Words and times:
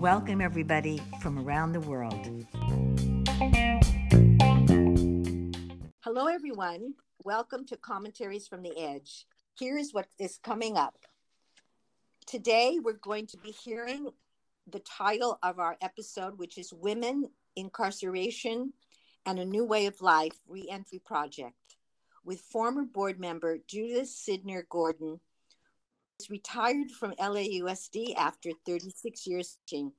Welcome, 0.00 0.40
everybody 0.40 1.00
from 1.22 1.38
around 1.38 1.70
the 1.72 1.80
world. 1.80 2.26
Hello, 6.00 6.26
everyone. 6.26 6.94
Welcome 7.22 7.66
to 7.66 7.76
Commentaries 7.76 8.48
from 8.48 8.62
the 8.62 8.76
Edge. 8.76 9.26
Here 9.60 9.78
is 9.78 9.94
what 9.94 10.08
is 10.18 10.40
coming 10.42 10.76
up. 10.76 10.96
Today, 12.26 12.80
we're 12.82 12.94
going 12.94 13.28
to 13.28 13.38
be 13.38 13.52
hearing 13.52 14.08
the 14.66 14.80
title 14.80 15.38
of 15.44 15.60
our 15.60 15.76
episode, 15.80 16.36
which 16.36 16.58
is 16.58 16.72
Women, 16.72 17.30
Incarceration, 17.54 18.72
and 19.24 19.38
a 19.38 19.44
New 19.44 19.64
Way 19.64 19.86
of 19.86 20.00
Life 20.00 20.36
Reentry 20.48 20.98
Project, 20.98 21.76
with 22.24 22.40
former 22.40 22.82
board 22.82 23.20
member 23.20 23.58
Judith 23.68 24.08
Sidner 24.08 24.62
Gordon, 24.68 25.20
retired 26.28 26.90
from 26.90 27.12
LAUSD 27.12 28.14
after 28.16 28.50
36 28.66 29.26
years 29.26 29.58
teaching 29.66 29.92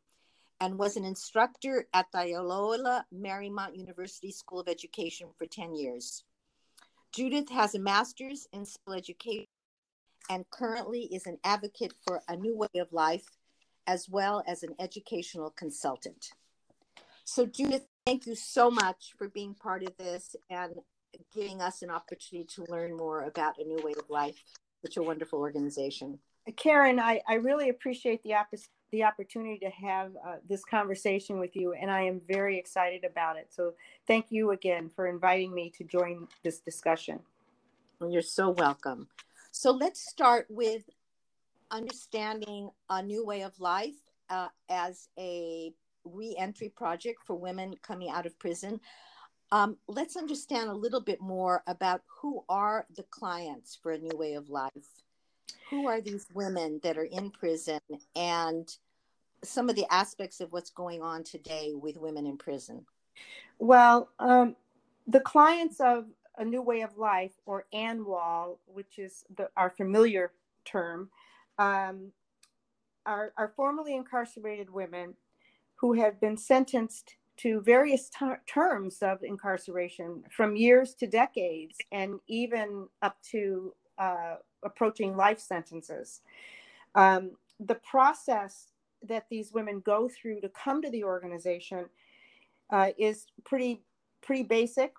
and 0.59 0.77
was 0.77 0.95
an 0.95 1.05
instructor 1.05 1.87
at 1.93 2.05
the 2.13 2.19
Loyola 2.19 3.05
Marymount 3.11 3.75
University 3.75 4.31
School 4.31 4.59
of 4.59 4.67
Education 4.67 5.29
for 5.37 5.47
10 5.47 5.73
years. 5.73 6.23
Judith 7.11 7.49
has 7.49 7.73
a 7.73 7.79
master's 7.79 8.47
in 8.53 8.65
civil 8.65 8.93
education 8.93 9.47
and 10.29 10.49
currently 10.51 11.09
is 11.11 11.25
an 11.25 11.37
advocate 11.43 11.93
for 12.05 12.21
a 12.27 12.35
new 12.35 12.55
way 12.55 12.79
of 12.79 12.93
life 12.93 13.25
as 13.87 14.07
well 14.07 14.43
as 14.47 14.61
an 14.61 14.75
educational 14.79 15.49
consultant. 15.49 16.29
So, 17.25 17.45
Judith, 17.45 17.87
thank 18.05 18.27
you 18.27 18.35
so 18.35 18.69
much 18.69 19.13
for 19.17 19.29
being 19.29 19.55
part 19.55 19.83
of 19.83 19.97
this 19.97 20.35
and 20.49 20.73
giving 21.33 21.61
us 21.61 21.81
an 21.81 21.89
opportunity 21.89 22.47
to 22.55 22.65
learn 22.69 22.95
more 22.95 23.23
about 23.23 23.57
a 23.57 23.63
new 23.63 23.83
way 23.83 23.93
of 23.97 24.09
life. 24.09 24.43
Such 24.83 24.97
a 24.97 25.03
wonderful 25.03 25.39
organization. 25.39 26.19
Karen, 26.55 26.99
I, 26.99 27.21
I 27.27 27.35
really 27.35 27.69
appreciate 27.69 28.23
the 28.23 28.33
opportunity 28.35 28.69
the 28.91 29.03
opportunity 29.03 29.57
to 29.57 29.69
have 29.69 30.11
uh, 30.27 30.35
this 30.47 30.65
conversation 30.65 31.39
with 31.39 31.55
you, 31.55 31.73
and 31.73 31.89
I 31.89 32.01
am 32.01 32.21
very 32.27 32.59
excited 32.59 33.05
about 33.05 33.37
it. 33.37 33.47
So, 33.49 33.73
thank 34.05 34.25
you 34.31 34.51
again 34.51 34.89
for 34.93 35.07
inviting 35.07 35.53
me 35.53 35.71
to 35.77 35.83
join 35.85 36.27
this 36.43 36.59
discussion. 36.59 37.19
Well, 37.99 38.11
you're 38.11 38.21
so 38.21 38.49
welcome. 38.49 39.07
So, 39.51 39.71
let's 39.71 40.01
start 40.09 40.47
with 40.49 40.83
understanding 41.71 42.69
a 42.89 43.01
new 43.01 43.25
way 43.25 43.43
of 43.43 43.57
life 43.59 43.95
uh, 44.29 44.49
as 44.69 45.07
a 45.17 45.73
reentry 46.03 46.69
project 46.69 47.21
for 47.25 47.35
women 47.35 47.75
coming 47.81 48.09
out 48.09 48.25
of 48.25 48.37
prison. 48.39 48.79
Um, 49.51 49.77
let's 49.87 50.15
understand 50.15 50.69
a 50.69 50.73
little 50.73 51.01
bit 51.01 51.19
more 51.19 51.61
about 51.67 52.01
who 52.07 52.43
are 52.47 52.85
the 52.95 53.03
clients 53.03 53.77
for 53.81 53.91
a 53.91 53.97
new 53.97 54.15
way 54.15 54.33
of 54.33 54.49
life 54.49 55.03
who 55.71 55.87
are 55.87 56.01
these 56.01 56.27
women 56.33 56.81
that 56.83 56.97
are 56.97 57.05
in 57.05 57.31
prison 57.31 57.79
and 58.15 58.77
some 59.41 59.69
of 59.69 59.75
the 59.75 59.91
aspects 59.91 60.41
of 60.41 60.51
what's 60.51 60.69
going 60.69 61.01
on 61.01 61.23
today 61.23 61.71
with 61.73 61.97
women 61.97 62.27
in 62.27 62.37
prison? 62.37 62.85
Well, 63.57 64.09
um, 64.19 64.57
the 65.07 65.21
clients 65.21 65.79
of 65.79 66.05
A 66.37 66.43
New 66.43 66.61
Way 66.61 66.81
of 66.81 66.97
Life, 66.97 67.31
or 67.45 67.65
ANWOL, 67.73 68.57
which 68.65 68.99
is 68.99 69.23
the, 69.37 69.49
our 69.55 69.69
familiar 69.69 70.33
term, 70.65 71.09
um, 71.57 72.11
are, 73.05 73.31
are 73.37 73.53
formerly 73.55 73.95
incarcerated 73.95 74.69
women 74.69 75.15
who 75.75 75.93
have 75.93 76.19
been 76.19 76.37
sentenced 76.37 77.15
to 77.41 77.61
various 77.61 78.09
ter- 78.09 78.41
terms 78.45 78.99
of 79.01 79.23
incarceration 79.23 80.23
from 80.29 80.55
years 80.55 80.93
to 80.95 81.07
decades 81.07 81.77
and 81.91 82.19
even 82.27 82.87
up 83.01 83.17
to 83.31 83.73
uh, 83.97 84.35
approaching 84.63 85.15
life 85.15 85.39
sentences. 85.39 86.21
Um, 86.95 87.31
the 87.59 87.75
process 87.75 88.67
that 89.07 89.25
these 89.29 89.51
women 89.53 89.81
go 89.85 90.09
through 90.09 90.41
to 90.41 90.49
come 90.49 90.81
to 90.81 90.89
the 90.91 91.03
organization 91.03 91.85
uh, 92.71 92.89
is 92.97 93.25
pretty 93.43 93.81
pretty 94.21 94.43
basic. 94.43 94.93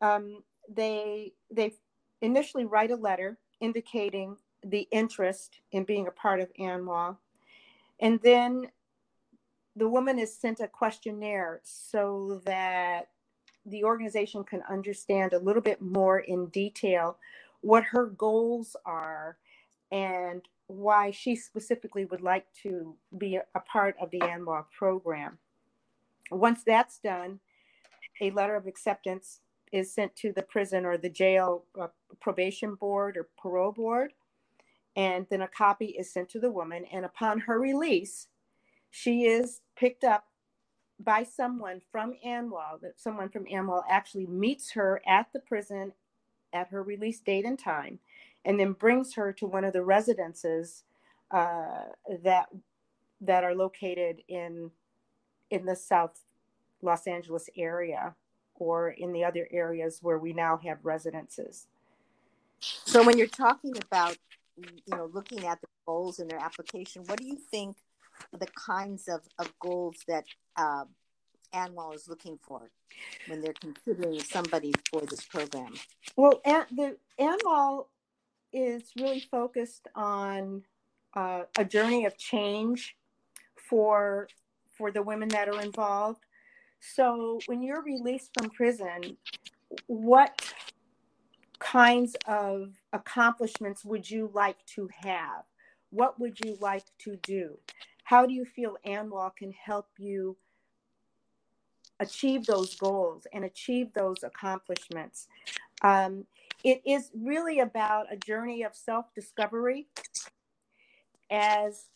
Um, 0.00 0.42
they 0.68 1.32
they 1.50 1.74
initially 2.22 2.64
write 2.64 2.90
a 2.90 2.96
letter 2.96 3.38
indicating 3.60 4.36
the 4.64 4.88
interest 4.90 5.60
in 5.72 5.84
being 5.84 6.06
a 6.06 6.10
part 6.10 6.40
of 6.40 6.52
ANWA, 6.58 7.16
and 8.00 8.20
then 8.22 8.68
the 9.76 9.88
woman 9.88 10.18
is 10.18 10.34
sent 10.34 10.60
a 10.60 10.66
questionnaire 10.66 11.60
so 11.62 12.40
that 12.46 13.10
the 13.66 13.84
organization 13.84 14.42
can 14.42 14.62
understand 14.70 15.32
a 15.32 15.38
little 15.38 15.62
bit 15.62 15.82
more 15.82 16.20
in 16.20 16.46
detail 16.46 17.18
what 17.60 17.84
her 17.84 18.06
goals 18.06 18.74
are 18.86 19.36
and 19.92 20.42
why 20.68 21.10
she 21.10 21.36
specifically 21.36 22.06
would 22.06 22.22
like 22.22 22.46
to 22.62 22.96
be 23.18 23.36
a 23.36 23.60
part 23.60 23.94
of 24.00 24.10
the 24.10 24.20
ANWA 24.20 24.64
program. 24.76 25.38
Once 26.30 26.62
that's 26.64 26.98
done, 26.98 27.38
a 28.20 28.30
letter 28.30 28.56
of 28.56 28.66
acceptance 28.66 29.40
is 29.72 29.92
sent 29.92 30.14
to 30.16 30.32
the 30.32 30.42
prison 30.42 30.84
or 30.84 30.96
the 30.96 31.10
jail 31.10 31.64
uh, 31.80 31.88
probation 32.20 32.74
board 32.74 33.16
or 33.16 33.28
parole 33.40 33.72
board, 33.72 34.12
and 34.96 35.26
then 35.30 35.42
a 35.42 35.48
copy 35.48 35.86
is 35.86 36.12
sent 36.12 36.28
to 36.30 36.40
the 36.40 36.50
woman. 36.50 36.84
And 36.92 37.04
upon 37.04 37.40
her 37.40 37.60
release, 37.60 38.28
she 38.90 39.24
is 39.24 39.60
picked 39.76 40.04
up 40.04 40.26
by 40.98 41.22
someone 41.22 41.80
from 41.92 42.14
ANWA. 42.24 42.80
That 42.80 43.00
someone 43.00 43.28
from 43.28 43.44
ANWA 43.46 43.82
actually 43.88 44.26
meets 44.26 44.72
her 44.72 45.02
at 45.06 45.32
the 45.32 45.40
prison 45.40 45.92
at 46.52 46.68
her 46.68 46.82
release 46.82 47.20
date 47.20 47.44
and 47.44 47.58
time, 47.58 47.98
and 48.44 48.58
then 48.58 48.72
brings 48.72 49.14
her 49.14 49.32
to 49.34 49.46
one 49.46 49.64
of 49.64 49.72
the 49.72 49.82
residences 49.82 50.84
uh, 51.30 51.84
that 52.22 52.48
that 53.20 53.44
are 53.44 53.54
located 53.54 54.22
in 54.28 54.70
in 55.50 55.64
the 55.64 55.76
South 55.76 56.20
Los 56.82 57.06
Angeles 57.06 57.48
area 57.56 58.14
or 58.58 58.90
in 58.90 59.12
the 59.12 59.24
other 59.24 59.48
areas 59.50 59.98
where 60.02 60.18
we 60.18 60.32
now 60.32 60.56
have 60.58 60.78
residences. 60.82 61.66
So 62.60 63.04
when 63.04 63.18
you're 63.18 63.26
talking 63.26 63.74
about 63.76 64.16
you 64.56 64.96
know 64.96 65.10
looking 65.12 65.46
at 65.46 65.60
the 65.60 65.66
goals 65.86 66.18
in 66.18 66.28
their 66.28 66.38
application, 66.38 67.04
what 67.06 67.18
do 67.18 67.26
you 67.26 67.36
think 67.36 67.76
the 68.38 68.46
kinds 68.46 69.08
of, 69.08 69.20
of 69.38 69.52
goals 69.58 69.96
that 70.08 70.24
uh, 70.56 70.84
is 71.94 72.08
looking 72.08 72.38
for 72.46 72.70
when 73.28 73.40
they're 73.40 73.54
considering 73.60 74.20
somebody 74.20 74.72
for 74.90 75.00
this 75.02 75.24
program? 75.24 75.72
Well, 76.16 76.40
the 76.44 76.96
ANWOL 77.18 77.86
is 78.52 78.82
really 78.98 79.20
focused 79.30 79.88
on 79.94 80.62
uh, 81.14 81.42
a 81.58 81.64
journey 81.64 82.04
of 82.04 82.16
change 82.18 82.96
for 83.68 84.28
for 84.76 84.90
the 84.90 85.02
women 85.02 85.28
that 85.28 85.48
are 85.48 85.60
involved. 85.62 86.20
So, 86.80 87.40
when 87.46 87.62
you're 87.62 87.82
released 87.82 88.30
from 88.38 88.50
prison, 88.50 89.16
what 89.86 90.52
kinds 91.58 92.14
of 92.26 92.74
accomplishments 92.92 93.84
would 93.84 94.08
you 94.08 94.30
like 94.34 94.58
to 94.74 94.88
have? 95.02 95.44
What 95.90 96.20
would 96.20 96.38
you 96.44 96.58
like 96.60 96.84
to 97.00 97.16
do? 97.22 97.58
How 98.06 98.24
do 98.24 98.32
you 98.32 98.44
feel 98.44 98.76
ANWOL 98.86 99.34
can 99.36 99.52
help 99.52 99.88
you 99.98 100.36
achieve 102.00 102.46
those 102.46 102.74
goals 102.76 103.26
and 103.32 103.44
achieve 103.44 103.92
those 103.92 104.22
accomplishments. 104.22 105.26
Um, 105.82 106.24
it 106.64 106.82
is 106.86 107.10
really 107.14 107.60
about 107.60 108.06
a 108.12 108.16
journey 108.16 108.62
of 108.62 108.74
self 108.74 109.12
discovery 109.14 109.88
as 111.30 111.86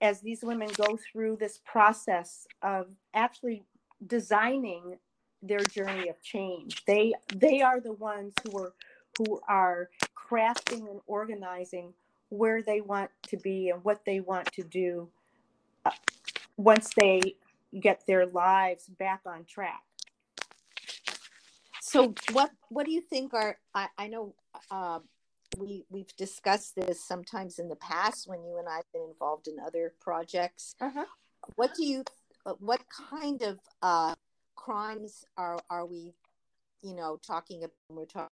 as 0.00 0.22
these 0.22 0.42
women 0.42 0.68
go 0.76 0.98
through 1.12 1.36
this 1.36 1.60
process 1.64 2.46
of 2.62 2.86
actually 3.12 3.62
designing 4.06 4.96
their 5.42 5.58
journey 5.58 6.08
of 6.08 6.20
change 6.22 6.82
they 6.86 7.12
they 7.34 7.60
are 7.60 7.80
the 7.80 7.92
ones 7.92 8.32
who 8.42 8.58
are 8.58 8.72
who 9.18 9.38
are 9.46 9.90
crafting 10.16 10.90
and 10.90 11.00
organizing 11.06 11.92
where 12.30 12.62
they 12.62 12.80
want 12.80 13.10
to 13.26 13.36
be 13.36 13.68
and 13.68 13.84
what 13.84 14.00
they 14.06 14.20
want 14.20 14.50
to 14.52 14.62
do 14.62 15.06
uh, 15.84 15.90
once 16.56 16.90
they 16.98 17.36
get 17.78 18.02
their 18.06 18.26
lives 18.26 18.86
back 18.98 19.20
on 19.26 19.44
track. 19.44 19.82
So 21.80 22.14
what 22.32 22.50
what 22.68 22.86
do 22.86 22.92
you 22.92 23.00
think 23.00 23.34
are 23.34 23.58
I, 23.74 23.88
I 23.98 24.06
know 24.08 24.34
uh, 24.70 25.00
we 25.58 25.84
we've 25.90 26.14
discussed 26.16 26.76
this 26.76 27.04
sometimes 27.04 27.58
in 27.58 27.68
the 27.68 27.76
past 27.76 28.28
when 28.28 28.44
you 28.44 28.58
and 28.58 28.68
I've 28.68 28.90
been 28.92 29.02
involved 29.08 29.48
in 29.48 29.58
other 29.58 29.94
projects. 30.00 30.74
Uh-huh. 30.80 31.04
What 31.56 31.74
do 31.74 31.84
you 31.84 32.04
uh, 32.46 32.54
what 32.58 32.80
kind 33.10 33.42
of 33.42 33.58
uh, 33.82 34.14
crimes 34.54 35.24
are 35.36 35.58
are 35.68 35.86
we 35.86 36.12
you 36.82 36.94
know 36.94 37.18
talking 37.26 37.64
about 37.64 37.74
when 37.88 37.98
we're 37.98 38.06
talking 38.06 38.28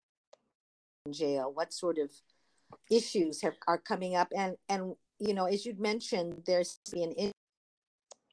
in 1.06 1.12
jail? 1.12 1.50
What 1.52 1.72
sort 1.72 1.98
of 1.98 2.10
issues 2.90 3.42
have 3.42 3.54
are 3.66 3.78
coming 3.78 4.14
up 4.14 4.28
and 4.36 4.56
and 4.68 4.94
you 5.18 5.34
know 5.34 5.44
as 5.46 5.66
you'd 5.66 5.80
mentioned 5.80 6.42
there's 6.46 6.78
been 6.92 7.12
in, 7.12 7.32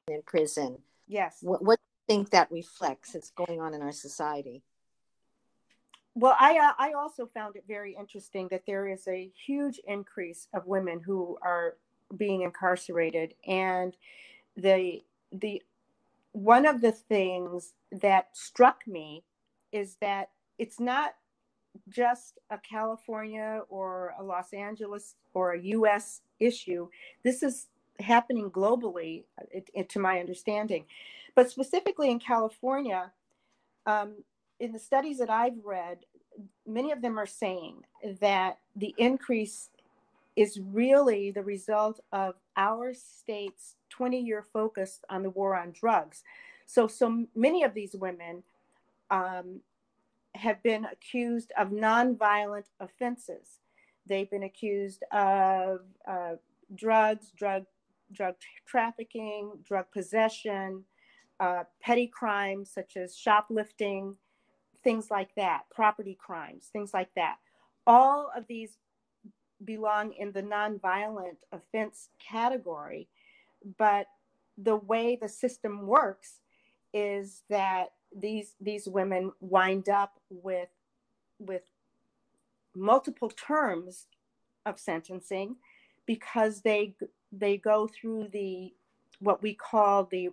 in 0.08 0.22
prison 0.22 0.78
Yes. 1.06 1.38
What, 1.40 1.62
what 1.62 1.78
do 1.78 2.14
you 2.14 2.16
think 2.16 2.30
that 2.30 2.50
reflects 2.50 3.12
that's 3.12 3.30
going 3.30 3.60
on 3.60 3.74
in 3.74 3.82
our 3.82 3.92
society? 3.92 4.62
well, 6.14 6.34
I 6.40 6.58
uh, 6.58 6.72
I 6.78 6.92
also 6.92 7.26
found 7.26 7.56
it 7.56 7.64
very 7.68 7.94
interesting 7.98 8.48
that 8.50 8.62
there 8.66 8.88
is 8.88 9.06
a 9.06 9.30
huge 9.46 9.78
increase 9.86 10.48
of 10.54 10.66
women 10.66 11.00
who 11.00 11.36
are 11.42 11.74
being 12.16 12.40
incarcerated, 12.40 13.34
and 13.46 13.94
the 14.56 15.02
the 15.30 15.62
one 16.32 16.64
of 16.64 16.80
the 16.80 16.92
things 16.92 17.74
that 17.92 18.34
struck 18.34 18.86
me 18.86 19.24
is 19.72 19.96
that 20.00 20.30
it's 20.58 20.80
not 20.80 21.16
just 21.90 22.38
a 22.48 22.56
California 22.56 23.60
or 23.68 24.14
a 24.18 24.22
Los 24.22 24.54
Angeles 24.54 25.16
or 25.34 25.52
a 25.52 25.60
U.S. 25.60 26.22
issue. 26.40 26.88
This 27.24 27.42
is 27.42 27.66
happening 28.00 28.50
globally, 28.50 29.24
it, 29.50 29.70
it, 29.74 29.88
to 29.90 29.98
my 29.98 30.20
understanding, 30.20 30.84
but 31.34 31.50
specifically 31.50 32.10
in 32.10 32.18
California. 32.18 33.12
Um, 33.86 34.16
in 34.58 34.72
the 34.72 34.78
studies 34.78 35.18
that 35.18 35.30
I've 35.30 35.64
read, 35.64 35.98
many 36.66 36.90
of 36.90 37.02
them 37.02 37.18
are 37.18 37.26
saying 37.26 37.82
that 38.20 38.58
the 38.74 38.94
increase 38.98 39.68
is 40.34 40.60
really 40.60 41.30
the 41.30 41.42
result 41.42 42.00
of 42.12 42.34
our 42.56 42.92
state's 42.94 43.74
20 43.90 44.20
year 44.20 44.44
focus 44.52 45.00
on 45.08 45.22
the 45.22 45.30
war 45.30 45.56
on 45.56 45.72
drugs. 45.72 46.22
So, 46.66 46.86
so 46.88 47.26
many 47.34 47.62
of 47.62 47.74
these 47.74 47.94
women 47.94 48.42
um, 49.10 49.60
have 50.34 50.62
been 50.62 50.84
accused 50.84 51.52
of 51.56 51.68
nonviolent 51.68 52.66
offenses. 52.80 53.60
They've 54.06 54.30
been 54.30 54.44
accused 54.44 55.02
of 55.12 55.80
uh, 56.06 56.34
drugs, 56.74 57.32
drug, 57.36 57.64
drug 58.12 58.36
trafficking, 58.66 59.52
drug 59.64 59.86
possession, 59.92 60.84
uh, 61.40 61.64
petty 61.80 62.06
crimes 62.06 62.70
such 62.70 62.96
as 62.96 63.16
shoplifting, 63.16 64.16
things 64.82 65.10
like 65.10 65.34
that, 65.34 65.62
property 65.74 66.16
crimes, 66.20 66.68
things 66.72 66.94
like 66.94 67.10
that. 67.16 67.36
All 67.86 68.30
of 68.36 68.46
these 68.46 68.78
belong 69.64 70.12
in 70.12 70.32
the 70.32 70.42
nonviolent 70.42 71.36
offense 71.52 72.10
category, 72.20 73.08
but 73.78 74.06
the 74.58 74.76
way 74.76 75.18
the 75.20 75.28
system 75.28 75.86
works 75.86 76.40
is 76.94 77.42
that 77.50 77.92
these 78.16 78.54
these 78.60 78.88
women 78.88 79.32
wind 79.40 79.88
up 79.88 80.18
with 80.30 80.68
with 81.38 81.62
multiple 82.76 83.30
terms 83.30 84.06
of 84.66 84.78
sentencing 84.78 85.56
because 86.06 86.60
they 86.62 86.94
they 87.32 87.56
go 87.56 87.88
through 87.88 88.28
the 88.32 88.72
what 89.20 89.42
we 89.42 89.54
call 89.54 90.04
the 90.04 90.28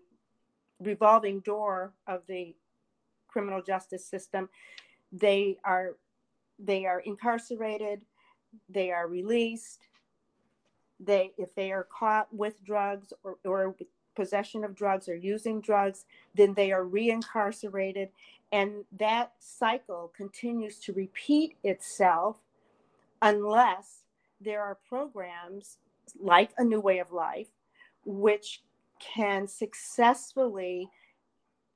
revolving 0.80 1.40
door 1.42 1.94
of 2.07 2.22
the 2.28 2.56
criminal 3.28 3.62
justice 3.62 4.06
system. 4.06 4.50
They 5.12 5.57
are 5.63 5.98
they 6.60 6.86
are 6.86 7.00
incarcerated, 7.00 8.01
they 8.69 8.92
are 8.92 9.07
released. 9.07 9.88
They 11.00 11.31
if 11.38 11.54
they 11.56 11.72
are 11.72 11.88
caught 11.92 12.34
with 12.34 12.63
drugs 12.63 13.12
or, 13.24 13.38
or 13.45 13.75
possession 14.16 14.63
of 14.63 14.75
drugs 14.75 15.10
or 15.10 15.16
using 15.16 15.60
drugs, 15.60 16.06
then 16.36 16.54
they 16.54 16.72
are 16.72 16.86
reincarcerated. 16.86 18.10
And 18.54 18.86
that 19.00 19.32
cycle 19.40 20.14
continues 20.16 20.78
to 20.82 20.94
repeat 20.94 21.58
itself 21.64 22.38
unless 23.20 24.04
there 24.40 24.62
are 24.62 24.78
programs 24.88 25.80
like 26.22 26.52
A 26.60 26.64
New 26.64 26.80
Way 26.80 27.00
of 27.00 27.12
Life, 27.12 27.48
which 28.06 28.62
can 29.00 29.48
successfully 29.48 30.88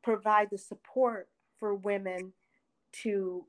provide 0.03 0.49
the 0.51 0.59
support 0.59 1.29
for 1.59 1.73
women 1.73 2.31
to 2.91 3.43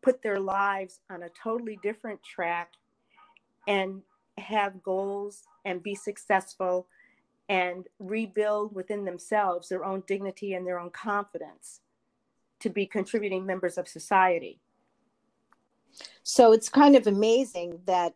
put 0.00 0.22
their 0.22 0.38
lives 0.38 1.00
on 1.10 1.24
a 1.24 1.28
totally 1.30 1.80
different 1.82 2.22
track 2.22 2.70
and 3.66 4.02
have 4.38 4.84
goals 4.84 5.42
and 5.64 5.82
be 5.82 5.96
successful 5.96 6.86
and 7.48 7.88
rebuild 7.98 8.72
within 8.72 9.04
themselves 9.04 9.68
their 9.68 9.84
own 9.84 10.04
dignity 10.06 10.54
and 10.54 10.64
their 10.64 10.78
own 10.78 10.90
confidence 10.90 11.80
to 12.60 12.70
be 12.70 12.86
contributing 12.86 13.46
members 13.46 13.78
of 13.78 13.88
society. 13.88 14.60
So 16.22 16.52
it's 16.52 16.68
kind 16.68 16.96
of 16.96 17.06
amazing 17.06 17.80
that 17.86 18.14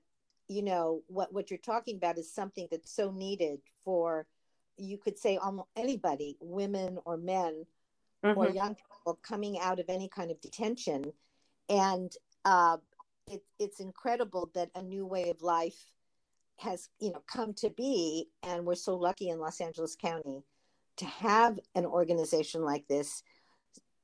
you 0.48 0.62
know 0.62 1.02
what 1.06 1.32
what 1.32 1.50
you're 1.50 1.58
talking 1.58 1.96
about 1.96 2.18
is 2.18 2.30
something 2.30 2.68
that's 2.70 2.94
so 2.94 3.10
needed 3.10 3.60
for 3.84 4.26
you 4.76 4.98
could 4.98 5.18
say 5.18 5.36
almost 5.36 5.68
anybody, 5.76 6.36
women 6.40 6.98
or 7.04 7.16
men 7.16 7.66
mm-hmm. 8.24 8.38
or 8.38 8.50
young 8.50 8.74
people 8.74 9.18
coming 9.22 9.58
out 9.60 9.78
of 9.78 9.86
any 9.88 10.08
kind 10.08 10.30
of 10.30 10.40
detention. 10.40 11.12
And 11.68 12.12
uh, 12.44 12.78
it, 13.30 13.42
it's 13.58 13.80
incredible 13.80 14.50
that 14.54 14.70
a 14.74 14.82
new 14.82 15.06
way 15.06 15.30
of 15.30 15.42
life 15.42 15.86
has 16.58 16.88
you 17.00 17.10
know 17.10 17.22
come 17.26 17.54
to 17.54 17.70
be 17.70 18.28
and 18.42 18.64
we're 18.64 18.74
so 18.74 18.94
lucky 18.94 19.30
in 19.30 19.40
los 19.40 19.60
angeles 19.60 19.96
county 19.96 20.44
to 20.96 21.06
have 21.06 21.58
an 21.74 21.86
organization 21.86 22.62
like 22.62 22.86
this 22.88 23.22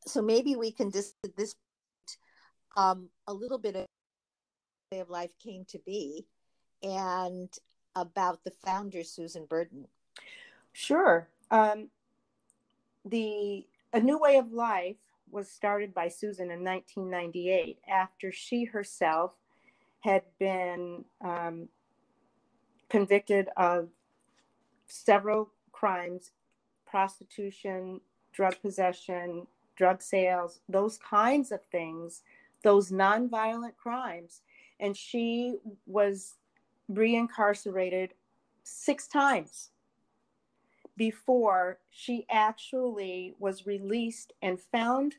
so 0.08 0.22
maybe 0.22 0.56
we 0.56 0.70
can 0.70 0.90
just 0.90 1.14
at 1.24 1.36
this 1.36 1.54
um, 2.76 3.08
a 3.26 3.32
little 3.32 3.58
bit 3.58 3.76
of 3.76 3.86
way 4.92 5.00
of 5.00 5.10
life 5.10 5.32
came 5.38 5.64
to 5.66 5.78
be 5.84 6.26
and 6.82 7.50
about 7.94 8.42
the 8.44 8.52
founder 8.64 9.02
susan 9.02 9.44
burton 9.46 9.86
sure. 10.78 11.28
Um, 11.50 11.88
the 13.04 13.66
a 13.92 14.00
New 14.00 14.18
Way 14.18 14.36
of 14.36 14.52
Life 14.52 14.96
was 15.30 15.50
started 15.50 15.92
by 15.92 16.08
Susan 16.08 16.50
in 16.50 16.62
1998 16.64 17.78
after 17.88 18.30
she 18.30 18.64
herself 18.64 19.32
had 20.00 20.22
been 20.38 21.04
um, 21.20 21.68
convicted 22.88 23.48
of 23.56 23.88
several 24.86 25.50
crimes 25.72 26.30
prostitution, 26.86 28.00
drug 28.32 28.54
possession, 28.62 29.46
drug 29.78 30.02
sales, 30.02 30.60
those 30.68 30.98
kinds 30.98 31.52
of 31.52 31.64
things, 31.70 32.22
those 32.62 32.90
nonviolent 32.90 33.76
crimes. 33.76 34.42
And 34.80 34.96
she 34.96 35.56
was 35.86 36.34
reincarcerated 36.90 38.10
six 38.64 39.06
times 39.06 39.70
before 40.96 41.78
she 41.90 42.26
actually 42.28 43.34
was 43.38 43.66
released 43.66 44.32
and 44.42 44.60
found 44.60 45.14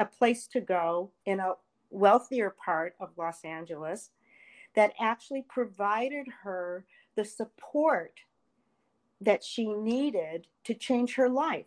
a 0.00 0.04
place 0.04 0.48
to 0.48 0.60
go 0.60 1.12
in 1.24 1.38
a 1.38 1.52
wealthier 1.90 2.50
part 2.50 2.96
of 2.98 3.16
Los 3.16 3.44
Angeles 3.44 4.10
that 4.74 4.92
actually 5.00 5.42
provided 5.48 6.26
her 6.42 6.84
the 7.14 7.24
support 7.24 8.18
that 9.20 9.44
she 9.44 9.68
needed 9.68 10.48
to 10.64 10.74
change 10.74 11.14
her 11.14 11.28
life. 11.28 11.66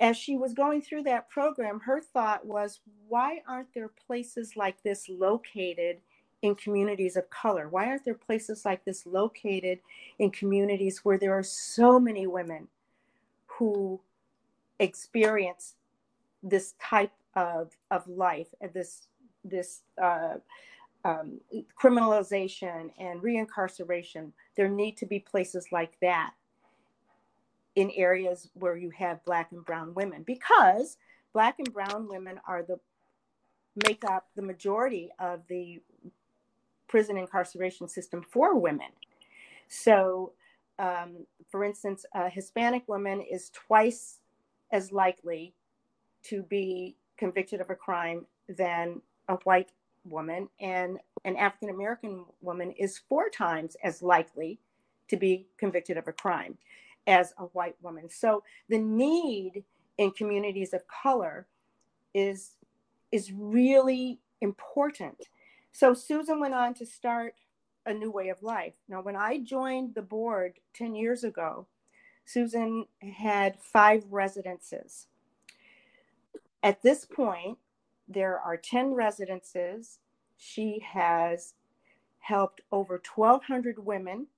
As 0.00 0.16
she 0.16 0.36
was 0.36 0.54
going 0.54 0.82
through 0.82 1.04
that 1.04 1.28
program, 1.28 1.80
her 1.80 2.00
thought 2.00 2.44
was, 2.44 2.80
why 3.08 3.42
aren't 3.46 3.72
there 3.74 3.88
places 3.88 4.56
like 4.56 4.82
this 4.82 5.08
located 5.08 5.98
in 6.42 6.54
communities 6.56 7.16
of 7.16 7.30
color? 7.30 7.68
Why 7.68 7.86
aren't 7.86 8.04
there 8.04 8.14
places 8.14 8.64
like 8.64 8.84
this 8.84 9.06
located 9.06 9.78
in 10.18 10.30
communities 10.30 11.04
where 11.04 11.18
there 11.18 11.32
are 11.32 11.44
so 11.44 12.00
many 12.00 12.26
women 12.26 12.68
who 13.46 14.00
experience 14.80 15.74
this 16.42 16.74
type 16.80 17.12
of, 17.36 17.70
of 17.90 18.06
life 18.08 18.48
and 18.60 18.72
this 18.72 19.06
this 19.46 19.82
uh, 20.02 20.36
um, 21.04 21.40
criminalization 21.80 22.90
and 22.98 23.22
reincarceration? 23.22 24.32
There 24.56 24.68
need 24.68 24.96
to 24.98 25.06
be 25.06 25.20
places 25.20 25.68
like 25.70 25.98
that 26.00 26.34
in 27.76 27.90
areas 27.92 28.50
where 28.54 28.76
you 28.76 28.90
have 28.90 29.24
black 29.24 29.52
and 29.52 29.64
brown 29.64 29.94
women 29.94 30.22
because 30.22 30.96
black 31.32 31.58
and 31.58 31.72
brown 31.72 32.08
women 32.08 32.40
are 32.46 32.62
the 32.62 32.78
make 33.84 34.04
up 34.04 34.28
the 34.36 34.42
majority 34.42 35.10
of 35.18 35.40
the 35.48 35.80
prison 36.86 37.16
incarceration 37.16 37.88
system 37.88 38.22
for 38.22 38.56
women. 38.56 38.86
So, 39.68 40.32
um, 40.78 41.26
for 41.50 41.64
instance, 41.64 42.06
a 42.14 42.28
Hispanic 42.28 42.86
woman 42.86 43.20
is 43.20 43.50
twice 43.50 44.20
as 44.70 44.92
likely 44.92 45.54
to 46.24 46.42
be 46.42 46.96
convicted 47.16 47.60
of 47.60 47.70
a 47.70 47.74
crime 47.74 48.26
than 48.48 49.00
a 49.28 49.34
white 49.44 49.72
woman, 50.04 50.48
and 50.60 50.98
an 51.24 51.36
African 51.36 51.70
American 51.70 52.24
woman 52.40 52.72
is 52.72 53.00
four 53.08 53.28
times 53.28 53.76
as 53.82 54.02
likely 54.02 54.60
to 55.08 55.16
be 55.16 55.46
convicted 55.58 55.96
of 55.96 56.06
a 56.06 56.12
crime 56.12 56.56
as 57.06 57.32
a 57.38 57.44
white 57.44 57.76
woman. 57.82 58.08
So 58.10 58.42
the 58.68 58.78
need 58.78 59.64
in 59.98 60.10
communities 60.10 60.72
of 60.72 60.82
color 60.88 61.46
is 62.12 62.52
is 63.12 63.32
really 63.32 64.18
important 64.40 65.28
so 65.74 65.92
Susan 65.92 66.38
went 66.38 66.54
on 66.54 66.72
to 66.74 66.86
start 66.86 67.34
a 67.84 67.92
new 67.92 68.08
way 68.08 68.28
of 68.28 68.44
life. 68.44 68.74
Now, 68.88 69.02
when 69.02 69.16
I 69.16 69.38
joined 69.38 69.96
the 69.96 70.02
board 70.02 70.60
10 70.72 70.94
years 70.94 71.24
ago, 71.24 71.66
Susan 72.24 72.86
had 73.02 73.58
five 73.58 74.04
residences. 74.08 75.08
At 76.62 76.80
this 76.82 77.04
point, 77.04 77.58
there 78.06 78.38
are 78.38 78.56
10 78.56 78.94
residences. 78.94 79.98
She 80.36 80.78
has 80.78 81.54
helped 82.20 82.60
over 82.70 83.02
1,200 83.12 83.84
women 83.84 84.28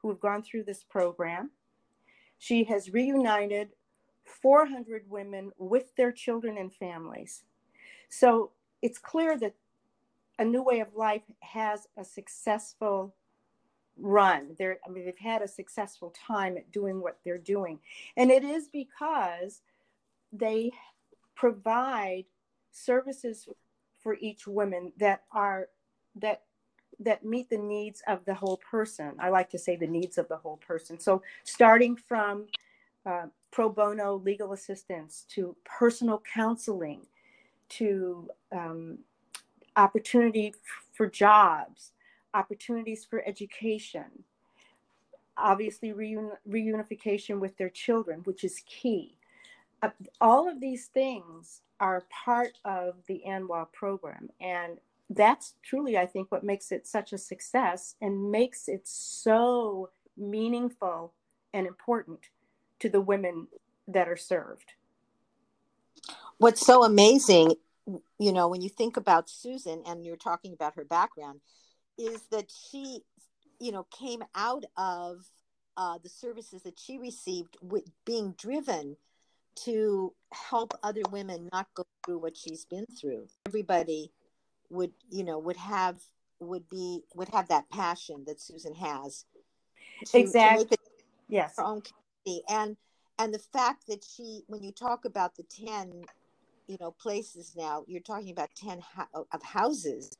who 0.00 0.10
have 0.10 0.20
gone 0.20 0.44
through 0.44 0.62
this 0.62 0.84
program. 0.84 1.50
She 2.38 2.64
has 2.64 2.92
reunited 2.92 3.70
400 4.24 5.04
women 5.08 5.50
with 5.58 5.94
their 5.96 6.12
children 6.12 6.56
and 6.58 6.72
families. 6.72 7.42
So 8.08 8.52
it's 8.82 8.98
clear 8.98 9.36
that 9.38 9.54
a 10.38 10.44
new 10.44 10.62
way 10.62 10.80
of 10.80 10.94
life 10.94 11.22
has 11.40 11.88
a 11.96 12.04
successful 12.04 13.14
run. 13.98 14.54
They're, 14.56 14.78
I 14.86 14.90
mean, 14.90 15.04
they've 15.04 15.18
had 15.18 15.42
a 15.42 15.48
successful 15.48 16.14
time 16.26 16.56
at 16.56 16.70
doing 16.70 17.00
what 17.00 17.18
they're 17.24 17.38
doing. 17.38 17.80
And 18.16 18.30
it 18.30 18.44
is 18.44 18.68
because 18.68 19.62
they 20.32 20.70
provide 21.34 22.24
services 22.70 23.48
for 24.02 24.16
each 24.20 24.46
woman 24.46 24.92
that 24.98 25.24
are 25.32 25.68
that 26.16 26.42
that 27.00 27.24
meet 27.24 27.48
the 27.48 27.58
needs 27.58 28.02
of 28.06 28.24
the 28.24 28.34
whole 28.34 28.58
person. 28.58 29.12
I 29.18 29.28
like 29.28 29.50
to 29.50 29.58
say 29.58 29.76
the 29.76 29.86
needs 29.86 30.18
of 30.18 30.28
the 30.28 30.36
whole 30.36 30.56
person. 30.56 30.98
So 30.98 31.22
starting 31.44 31.96
from 31.96 32.46
uh, 33.06 33.26
pro 33.50 33.68
bono 33.68 34.16
legal 34.16 34.52
assistance 34.52 35.24
to 35.30 35.56
personal 35.64 36.22
counseling 36.32 37.06
to 37.70 38.28
um, 38.52 38.98
opportunity 39.76 40.54
for 40.92 41.06
jobs, 41.06 41.92
opportunities 42.34 43.04
for 43.04 43.22
education, 43.26 44.04
obviously 45.36 45.92
reun- 45.92 46.36
reunification 46.48 47.38
with 47.38 47.56
their 47.56 47.70
children, 47.70 48.20
which 48.24 48.44
is 48.44 48.62
key. 48.66 49.16
Uh, 49.82 49.90
all 50.20 50.48
of 50.48 50.60
these 50.60 50.86
things 50.86 51.62
are 51.80 52.04
part 52.10 52.58
of 52.64 52.96
the 53.06 53.22
ANWOL 53.26 53.72
program. 53.72 54.28
And 54.40 54.78
that's 55.10 55.54
truly, 55.62 55.96
I 55.96 56.06
think, 56.06 56.30
what 56.30 56.44
makes 56.44 56.70
it 56.72 56.86
such 56.86 57.12
a 57.12 57.18
success 57.18 57.94
and 58.00 58.30
makes 58.30 58.68
it 58.68 58.82
so 58.84 59.90
meaningful 60.16 61.14
and 61.54 61.66
important 61.66 62.20
to 62.80 62.88
the 62.88 63.00
women 63.00 63.48
that 63.86 64.08
are 64.08 64.16
served. 64.16 64.72
What's 66.36 66.64
so 66.64 66.84
amazing 66.84 67.54
you 68.18 68.32
know, 68.32 68.48
when 68.48 68.60
you 68.60 68.68
think 68.68 68.96
about 68.96 69.28
Susan 69.28 69.82
and 69.86 70.04
you're 70.04 70.16
talking 70.16 70.52
about 70.52 70.74
her 70.74 70.84
background, 70.84 71.40
is 71.98 72.22
that 72.30 72.50
she, 72.50 73.00
you 73.60 73.72
know, 73.72 73.86
came 73.96 74.22
out 74.34 74.64
of 74.76 75.24
uh, 75.76 75.98
the 76.02 76.08
services 76.08 76.62
that 76.62 76.78
she 76.78 76.98
received 76.98 77.56
with 77.62 77.84
being 78.04 78.34
driven 78.38 78.96
to 79.64 80.12
help 80.32 80.72
other 80.82 81.02
women 81.10 81.48
not 81.52 81.66
go 81.74 81.84
through 82.04 82.18
what 82.18 82.36
she's 82.36 82.64
been 82.64 82.86
through. 82.86 83.26
Everybody 83.46 84.12
would, 84.70 84.92
you 85.10 85.24
know, 85.24 85.38
would 85.38 85.56
have 85.56 86.00
would 86.40 86.68
be 86.68 87.00
would 87.14 87.28
have 87.28 87.48
that 87.48 87.68
passion 87.70 88.24
that 88.26 88.40
Susan 88.40 88.74
has. 88.74 89.24
To, 90.06 90.18
exactly. 90.18 90.66
To 90.66 90.76
yes. 91.28 91.54
Her 91.56 91.64
own 91.64 91.82
community 91.82 92.44
and 92.48 92.76
and 93.20 93.34
the 93.34 93.38
fact 93.38 93.88
that 93.88 94.04
she, 94.04 94.42
when 94.46 94.62
you 94.62 94.70
talk 94.70 95.04
about 95.04 95.34
the 95.36 95.42
ten 95.44 96.04
you 96.68 96.76
know 96.80 96.92
places 96.92 97.54
now 97.56 97.82
you're 97.88 98.00
talking 98.00 98.30
about 98.30 98.50
10 98.54 98.80
ho- 98.94 99.26
of 99.32 99.42
houses 99.42 100.16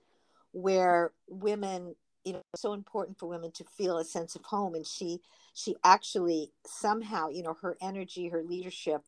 where 0.52 1.12
women 1.28 1.94
you 2.24 2.32
know 2.32 2.42
so 2.56 2.72
important 2.72 3.18
for 3.18 3.26
women 3.26 3.52
to 3.52 3.64
feel 3.76 3.98
a 3.98 4.04
sense 4.04 4.34
of 4.34 4.44
home 4.44 4.74
and 4.74 4.86
she 4.86 5.20
she 5.54 5.76
actually 5.84 6.50
somehow 6.66 7.28
you 7.28 7.42
know 7.42 7.54
her 7.60 7.76
energy 7.80 8.28
her 8.28 8.42
leadership 8.42 9.02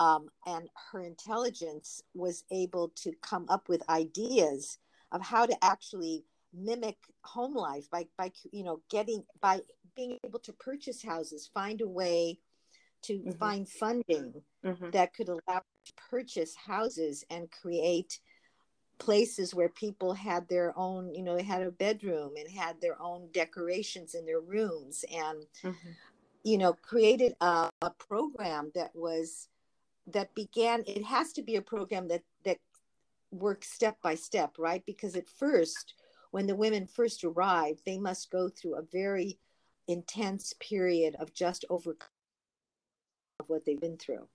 um, 0.00 0.30
and 0.46 0.68
her 0.90 1.02
intelligence 1.02 2.02
was 2.14 2.42
able 2.50 2.88
to 2.96 3.12
come 3.22 3.46
up 3.48 3.68
with 3.68 3.88
ideas 3.88 4.78
of 5.12 5.20
how 5.20 5.46
to 5.46 5.64
actually 5.64 6.24
mimic 6.52 6.96
home 7.22 7.54
life 7.54 7.88
by 7.90 8.06
by 8.18 8.32
you 8.50 8.64
know 8.64 8.80
getting 8.90 9.22
by 9.40 9.60
being 9.94 10.18
able 10.24 10.40
to 10.40 10.52
purchase 10.54 11.02
houses 11.02 11.48
find 11.54 11.80
a 11.80 11.86
way 11.86 12.36
to 13.02 13.18
mm-hmm. 13.18 13.30
find 13.32 13.68
funding 13.68 14.42
mm-hmm. 14.64 14.90
that 14.90 15.14
could 15.14 15.28
allow 15.28 15.62
to 15.84 15.92
purchase 16.10 16.56
houses 16.56 17.24
and 17.30 17.48
create 17.50 18.18
places 18.98 19.54
where 19.54 19.68
people 19.68 20.12
had 20.12 20.48
their 20.48 20.76
own 20.76 21.14
you 21.14 21.22
know 21.22 21.36
they 21.36 21.42
had 21.42 21.62
a 21.62 21.70
bedroom 21.70 22.32
and 22.36 22.50
had 22.50 22.80
their 22.80 23.00
own 23.00 23.28
decorations 23.32 24.14
in 24.14 24.26
their 24.26 24.40
rooms 24.40 25.04
and 25.12 25.46
mm-hmm. 25.62 25.90
you 26.42 26.58
know 26.58 26.72
created 26.72 27.34
a, 27.40 27.70
a 27.82 27.90
program 27.90 28.72
that 28.74 28.90
was 28.94 29.46
that 30.12 30.34
began 30.34 30.82
it 30.86 31.04
has 31.04 31.32
to 31.32 31.42
be 31.42 31.56
a 31.56 31.62
program 31.62 32.08
that 32.08 32.22
that 32.44 32.58
works 33.30 33.70
step 33.70 33.96
by 34.02 34.14
step 34.14 34.54
right 34.58 34.84
because 34.86 35.14
at 35.14 35.28
first 35.28 35.94
when 36.32 36.46
the 36.46 36.54
women 36.54 36.86
first 36.86 37.24
arrive 37.24 37.80
they 37.86 37.98
must 37.98 38.30
go 38.30 38.48
through 38.48 38.76
a 38.76 38.82
very 38.92 39.38
intense 39.88 40.54
period 40.60 41.16
of 41.18 41.32
just 41.32 41.64
overcoming 41.70 42.10
of 43.40 43.48
what 43.48 43.64
they've 43.64 43.80
been 43.80 43.96
through. 43.96 44.26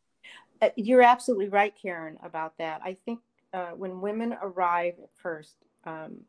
Uh, 0.61 0.69
you're 0.75 1.01
absolutely 1.01 1.49
right, 1.49 1.73
Karen, 1.79 2.17
about 2.23 2.57
that. 2.57 2.81
I 2.83 2.97
think 3.05 3.19
uh, 3.53 3.71
when 3.71 4.01
women 4.01 4.35
arrive 4.41 4.95
at 5.01 5.09
first, 5.15 5.55
um, 5.85 6.21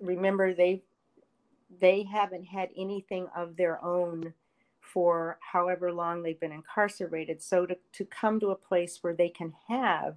remember 0.00 0.54
they 0.54 0.82
they 1.80 2.02
haven't 2.02 2.44
had 2.44 2.68
anything 2.76 3.28
of 3.36 3.56
their 3.56 3.82
own 3.84 4.34
for 4.80 5.38
however 5.40 5.92
long 5.92 6.22
they've 6.22 6.40
been 6.40 6.52
incarcerated. 6.52 7.42
So 7.42 7.66
to, 7.66 7.76
to 7.92 8.04
come 8.04 8.40
to 8.40 8.48
a 8.48 8.56
place 8.56 8.98
where 9.02 9.14
they 9.14 9.28
can 9.28 9.52
have 9.68 10.16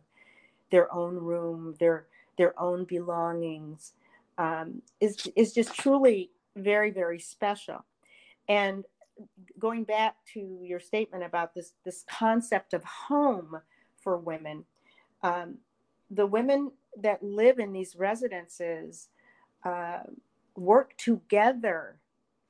their 0.72 0.94
own 0.94 1.16
room, 1.16 1.76
their 1.80 2.08
their 2.38 2.60
own 2.60 2.86
belongings, 2.86 3.94
um, 4.38 4.82
is 5.00 5.30
is 5.36 5.54
just 5.54 5.76
truly 5.76 6.32
very 6.56 6.92
very 6.92 7.20
special. 7.20 7.86
And 8.50 8.84
going 9.60 9.84
back 9.84 10.16
to 10.34 10.60
your 10.64 10.80
statement 10.80 11.24
about 11.24 11.54
this 11.54 11.74
this 11.84 12.04
concept 12.10 12.74
of 12.74 12.84
home 12.84 13.60
for 14.02 14.18
women, 14.18 14.66
um, 15.22 15.58
the 16.10 16.26
women 16.26 16.72
that 16.98 17.22
live 17.22 17.60
in 17.60 17.72
these 17.72 17.96
residences 17.96 19.10
uh, 19.64 20.00
work 20.56 20.96
together 20.98 21.98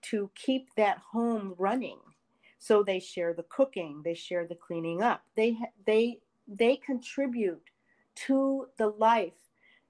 to 0.04 0.30
keep 0.36 0.74
that 0.76 1.00
home 1.00 1.56
running. 1.58 2.00
So 2.60 2.84
they 2.84 3.00
share 3.00 3.34
the 3.34 3.44
cooking, 3.44 4.02
they 4.04 4.14
share 4.14 4.48
the 4.48 4.56
cleaning 4.56 5.02
up. 5.02 5.24
They 5.36 5.58
they 5.86 6.20
they 6.48 6.78
contribute 6.78 7.70
to 8.16 8.68
the 8.78 8.88
life 8.88 9.34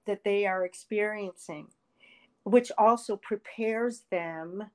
that 0.06 0.24
they 0.24 0.46
are 0.46 0.64
experiencing, 0.64 1.68
which 2.44 2.70
also 2.76 3.16
prepares 3.16 4.04
them 4.10 4.70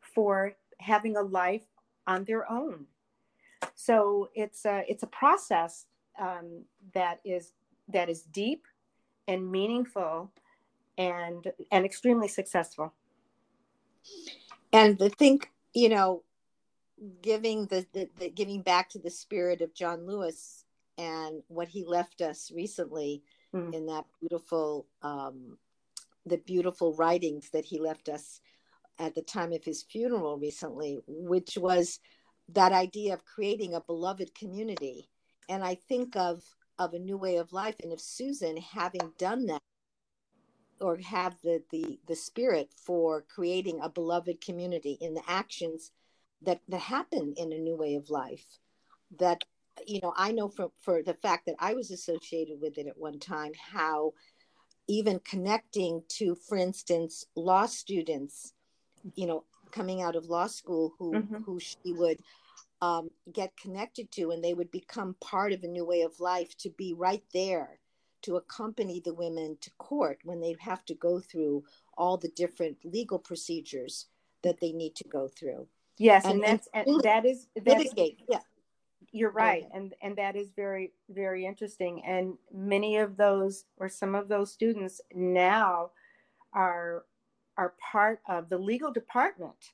for 0.00 0.54
having 0.78 1.16
a 1.16 1.22
life 1.22 1.64
on 2.06 2.24
their 2.24 2.50
own. 2.50 2.86
So 3.74 4.30
it's 4.34 4.64
a 4.64 4.84
it's 4.88 5.02
a 5.02 5.08
process 5.08 5.86
um, 6.18 6.64
that 6.94 7.20
is 7.24 7.52
that 7.88 8.08
is 8.08 8.22
deep 8.22 8.66
and 9.28 9.50
meaningful 9.50 10.30
and 10.98 11.52
and 11.70 11.84
extremely 11.84 12.28
successful. 12.28 12.92
And 14.72 14.98
the 14.98 15.10
think 15.10 15.50
you 15.74 15.88
know, 15.88 16.22
giving 17.22 17.66
the, 17.66 17.86
the, 17.92 18.08
the 18.18 18.30
giving 18.30 18.62
back 18.62 18.90
to 18.90 18.98
the 18.98 19.10
spirit 19.10 19.60
of 19.60 19.74
John 19.74 20.06
Lewis 20.06 20.64
and 20.98 21.42
what 21.48 21.68
he 21.68 21.84
left 21.84 22.20
us 22.20 22.50
recently 22.54 23.22
mm. 23.54 23.72
in 23.74 23.86
that 23.86 24.04
beautiful 24.20 24.86
um, 25.02 25.58
the 26.26 26.38
beautiful 26.38 26.94
writings 26.94 27.50
that 27.50 27.64
he 27.64 27.80
left 27.80 28.08
us 28.08 28.40
at 28.98 29.14
the 29.14 29.22
time 29.22 29.52
of 29.52 29.64
his 29.64 29.82
funeral 29.82 30.38
recently, 30.38 31.00
which 31.08 31.56
was 31.58 31.98
that 32.50 32.72
idea 32.72 33.14
of 33.14 33.24
creating 33.24 33.74
a 33.74 33.80
beloved 33.80 34.34
community. 34.34 35.08
And 35.48 35.64
I 35.64 35.74
think 35.74 36.16
of 36.16 36.42
of 36.78 36.94
a 36.94 36.98
new 36.98 37.16
way 37.16 37.36
of 37.36 37.52
life, 37.52 37.76
and 37.82 37.92
of 37.92 38.00
Susan 38.00 38.56
having 38.56 39.12
done 39.18 39.46
that, 39.46 39.62
or 40.82 40.98
have 40.98 41.36
the 41.42 41.62
the 41.70 41.98
the 42.06 42.16
spirit 42.16 42.72
for 42.76 43.22
creating 43.22 43.80
a 43.80 43.88
beloved 43.88 44.40
community 44.40 44.98
in 45.00 45.14
the 45.14 45.22
actions 45.28 45.92
that 46.42 46.60
that 46.68 46.80
happen 46.80 47.34
in 47.36 47.52
a 47.52 47.58
new 47.58 47.76
way 47.76 47.94
of 47.94 48.10
life. 48.10 48.44
That 49.18 49.44
you 49.86 50.00
know, 50.02 50.12
I 50.16 50.32
know 50.32 50.48
for 50.48 50.70
for 50.80 51.02
the 51.02 51.14
fact 51.14 51.46
that 51.46 51.56
I 51.58 51.74
was 51.74 51.90
associated 51.90 52.60
with 52.60 52.76
it 52.78 52.86
at 52.86 52.98
one 52.98 53.18
time, 53.18 53.52
how 53.72 54.12
even 54.88 55.20
connecting 55.20 56.02
to, 56.08 56.34
for 56.34 56.58
instance, 56.58 57.24
law 57.36 57.66
students 57.66 58.52
you 59.14 59.26
know 59.26 59.44
coming 59.70 60.02
out 60.02 60.16
of 60.16 60.26
law 60.26 60.46
school 60.46 60.94
who 60.98 61.12
mm-hmm. 61.12 61.42
who 61.42 61.58
she 61.58 61.92
would 61.92 62.18
um, 62.80 63.10
get 63.32 63.56
connected 63.56 64.10
to 64.12 64.30
and 64.30 64.42
they 64.42 64.54
would 64.54 64.70
become 64.70 65.14
part 65.20 65.52
of 65.52 65.62
a 65.62 65.68
new 65.68 65.84
way 65.84 66.02
of 66.02 66.18
life 66.18 66.56
to 66.58 66.70
be 66.70 66.94
right 66.94 67.22
there 67.32 67.78
to 68.22 68.36
accompany 68.36 69.00
the 69.00 69.14
women 69.14 69.56
to 69.60 69.70
court 69.78 70.18
when 70.24 70.40
they 70.40 70.56
have 70.60 70.84
to 70.86 70.94
go 70.94 71.20
through 71.20 71.64
all 71.96 72.16
the 72.16 72.28
different 72.28 72.76
legal 72.84 73.18
procedures 73.18 74.06
that 74.42 74.60
they 74.60 74.72
need 74.72 74.94
to 74.96 75.04
go 75.04 75.28
through. 75.28 75.66
Yes 75.98 76.24
and, 76.24 76.34
and 76.34 76.42
that's 76.42 76.68
and 76.72 77.00
that 77.02 77.24
is 77.26 77.46
mitigate 77.64 78.20
yeah. 78.28 78.40
You're 79.12 79.30
right 79.30 79.68
and 79.74 79.94
and 80.02 80.16
that 80.16 80.36
is 80.36 80.48
very 80.56 80.92
very 81.10 81.44
interesting 81.44 82.02
and 82.04 82.38
many 82.52 82.96
of 82.96 83.16
those 83.16 83.64
or 83.76 83.88
some 83.88 84.14
of 84.14 84.28
those 84.28 84.50
students 84.50 85.00
now 85.14 85.90
are 86.54 87.04
are 87.58 87.74
part 87.92 88.20
of 88.26 88.48
the 88.48 88.56
legal 88.56 88.90
department 88.90 89.72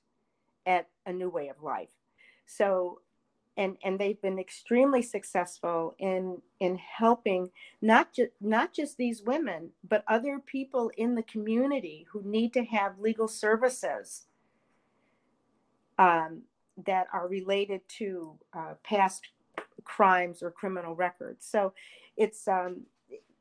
at 0.66 0.88
a 1.06 1.12
new 1.12 1.30
way 1.30 1.48
of 1.48 1.62
life. 1.62 1.90
So 2.46 3.00
and 3.58 3.76
and 3.84 3.98
they've 3.98 4.22
been 4.22 4.38
extremely 4.38 5.02
successful 5.02 5.94
in 5.98 6.40
in 6.60 6.76
helping 6.76 7.50
not 7.82 8.14
just 8.14 8.30
not 8.40 8.72
just 8.72 8.96
these 8.96 9.22
women 9.22 9.70
but 9.86 10.04
other 10.08 10.38
people 10.38 10.90
in 10.96 11.14
the 11.14 11.22
community 11.22 12.06
who 12.10 12.22
need 12.24 12.54
to 12.54 12.64
have 12.64 12.98
legal 12.98 13.28
services 13.28 14.26
um, 15.98 16.42
that 16.86 17.08
are 17.12 17.28
related 17.28 17.80
to 17.88 18.38
uh, 18.56 18.74
past 18.84 19.28
crimes 19.84 20.42
or 20.42 20.50
criminal 20.50 20.94
records. 20.94 21.44
So 21.46 21.72
it's 22.16 22.46
um, 22.46 22.82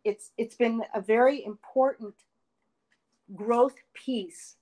it's 0.04 0.32
it's 0.38 0.56
been 0.56 0.84
a 0.94 1.02
very 1.02 1.46
important 1.46 2.16
growth 3.36 3.76
piece 3.94 4.56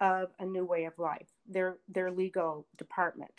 of 0.00 0.30
a 0.38 0.44
new 0.44 0.64
way 0.64 0.84
of 0.84 0.98
life. 0.98 1.28
Their 1.48 1.78
their 1.88 2.10
legal 2.10 2.66
department. 2.76 3.32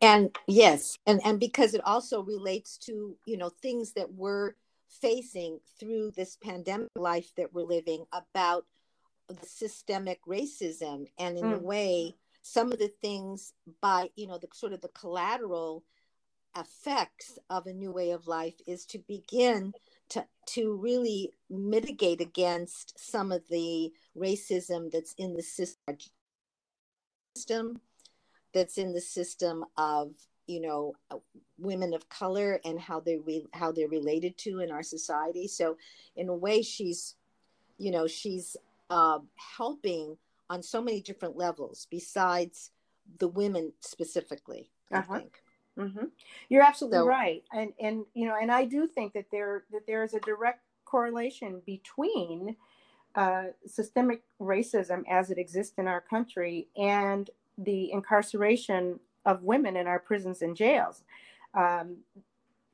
And 0.00 0.34
yes, 0.46 0.96
and 1.06 1.20
and 1.24 1.38
because 1.38 1.74
it 1.74 1.82
also 1.84 2.22
relates 2.22 2.78
to 2.78 3.16
you 3.26 3.36
know 3.36 3.50
things 3.50 3.92
that 3.92 4.12
we're 4.12 4.54
facing 4.88 5.60
through 5.78 6.12
this 6.12 6.36
pandemic 6.36 6.88
life 6.96 7.32
that 7.36 7.52
we're 7.52 7.62
living 7.62 8.04
about 8.12 8.64
the 9.28 9.46
systemic 9.46 10.20
racism 10.26 11.06
and 11.18 11.38
in 11.38 11.44
mm. 11.44 11.54
a 11.54 11.58
way 11.58 12.16
some 12.42 12.72
of 12.72 12.78
the 12.78 12.90
things 13.00 13.52
by 13.80 14.10
you 14.16 14.26
know 14.26 14.38
the 14.38 14.48
sort 14.52 14.72
of 14.72 14.80
the 14.80 14.88
collateral 14.88 15.84
effects 16.56 17.38
of 17.48 17.66
a 17.66 17.72
new 17.72 17.92
way 17.92 18.10
of 18.10 18.26
life 18.26 18.54
is 18.66 18.84
to 18.84 18.98
begin 18.98 19.72
to 20.08 20.26
to 20.46 20.74
really 20.76 21.30
mitigate 21.48 22.20
against 22.20 22.98
some 22.98 23.30
of 23.30 23.46
the 23.48 23.92
racism 24.16 24.90
that's 24.90 25.14
in 25.16 25.34
the 25.34 25.42
system 27.36 27.80
that's 28.52 28.78
in 28.78 28.92
the 28.92 29.00
system 29.00 29.64
of 29.76 30.12
you 30.46 30.60
know 30.60 30.94
uh, 31.10 31.16
women 31.58 31.94
of 31.94 32.08
color 32.08 32.60
and 32.64 32.78
how 32.80 33.00
they 33.00 33.16
re, 33.18 33.46
how 33.52 33.70
they're 33.70 33.88
related 33.88 34.36
to 34.36 34.60
in 34.60 34.70
our 34.70 34.82
society 34.82 35.46
so 35.46 35.76
in 36.16 36.28
a 36.28 36.34
way 36.34 36.60
she's 36.62 37.14
you 37.78 37.90
know 37.90 38.06
she's 38.06 38.56
uh, 38.90 39.18
helping 39.56 40.16
on 40.48 40.62
so 40.62 40.82
many 40.82 41.00
different 41.00 41.36
levels 41.36 41.86
besides 41.90 42.70
the 43.18 43.28
women 43.28 43.72
specifically 43.80 44.70
uh-huh. 44.92 45.14
i 45.14 45.18
think 45.18 45.42
mm-hmm. 45.78 46.06
you're 46.48 46.62
absolutely 46.62 46.98
so, 46.98 47.06
right 47.06 47.44
and 47.52 47.72
and 47.80 48.04
you 48.14 48.26
know 48.26 48.36
and 48.40 48.50
i 48.50 48.64
do 48.64 48.86
think 48.86 49.12
that 49.12 49.26
there 49.30 49.64
that 49.70 49.86
there 49.86 50.02
is 50.02 50.14
a 50.14 50.20
direct 50.20 50.62
correlation 50.84 51.62
between 51.64 52.56
uh, 53.14 53.44
systemic 53.66 54.22
racism 54.40 55.02
as 55.08 55.30
it 55.30 55.38
exists 55.38 55.74
in 55.78 55.88
our 55.88 56.00
country 56.00 56.68
and 56.76 57.30
the 57.62 57.92
incarceration 57.92 58.98
of 59.26 59.42
women 59.42 59.76
in 59.76 59.86
our 59.86 59.98
prisons 59.98 60.42
and 60.42 60.56
jails. 60.56 61.02
Um, 61.54 61.98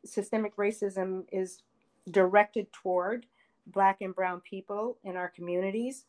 systemic 0.05 0.57
racism 0.57 1.25
is 1.33 1.63
directed 2.11 2.73
toward 2.73 3.27
black 3.67 4.01
and 4.01 4.15
brown 4.15 4.41
people 4.41 4.99
in 5.05 5.17
our 5.17 5.29
communities 5.29 6.05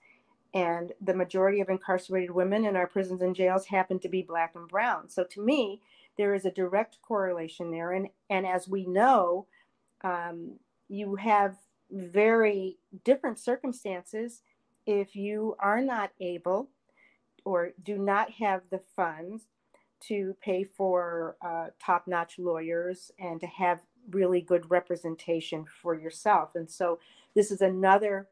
and 0.54 0.94
the 1.02 1.14
majority 1.14 1.60
of 1.60 1.70
incarcerated 1.70 2.32
women 2.32 2.66
in 2.66 2.76
our 2.76 2.88
prisons 2.88 3.22
and 3.22 3.36
jails 3.36 3.66
happen 3.66 4.00
to 4.00 4.08
be 4.08 4.22
black 4.22 4.54
and 4.56 4.68
brown. 4.68 5.10
So 5.10 5.24
to 5.24 5.42
me 5.42 5.82
there 6.18 6.34
is 6.34 6.46
a 6.46 6.52
direct 6.52 7.00
correlation 7.02 7.72
there 7.72 7.92
and 7.92 8.10
and 8.30 8.46
as 8.46 8.68
we 8.68 8.86
know 8.86 9.48
um, 10.04 10.54
you 10.88 11.16
have 11.16 11.56
very 11.92 12.78
different 13.04 13.40
circumstances 13.40 14.42
if 14.86 15.16
you 15.16 15.56
are 15.60 15.82
not 15.82 16.12
able 16.22 16.70
or 17.48 17.72
do 17.84 17.98
not 17.98 18.32
have 18.32 18.62
the 18.70 18.82
funds 18.96 19.48
to 20.00 20.36
pay 20.42 20.64
for 20.64 21.38
uh, 21.42 21.68
top-notch 21.80 22.38
lawyers 22.38 23.12
and 23.20 23.40
to 23.40 23.48
have 23.48 23.82
really 24.12 24.42
good 24.42 24.70
representation 24.70 25.66
for 25.82 25.96
yourself 25.96 26.56
and 26.56 26.70
so 26.70 27.00
this 27.36 27.52
is 27.52 27.62
another 27.62 28.28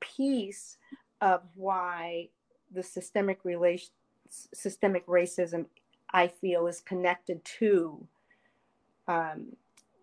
piece 0.00 0.76
of 1.20 1.42
why 1.54 2.28
the 2.72 2.82
systemic 2.82 3.44
relation 3.44 3.90
systemic 4.28 5.06
racism 5.06 5.66
I 6.10 6.28
feel 6.28 6.66
is 6.66 6.80
connected 6.80 7.44
to 7.58 8.06
um, 9.08 9.56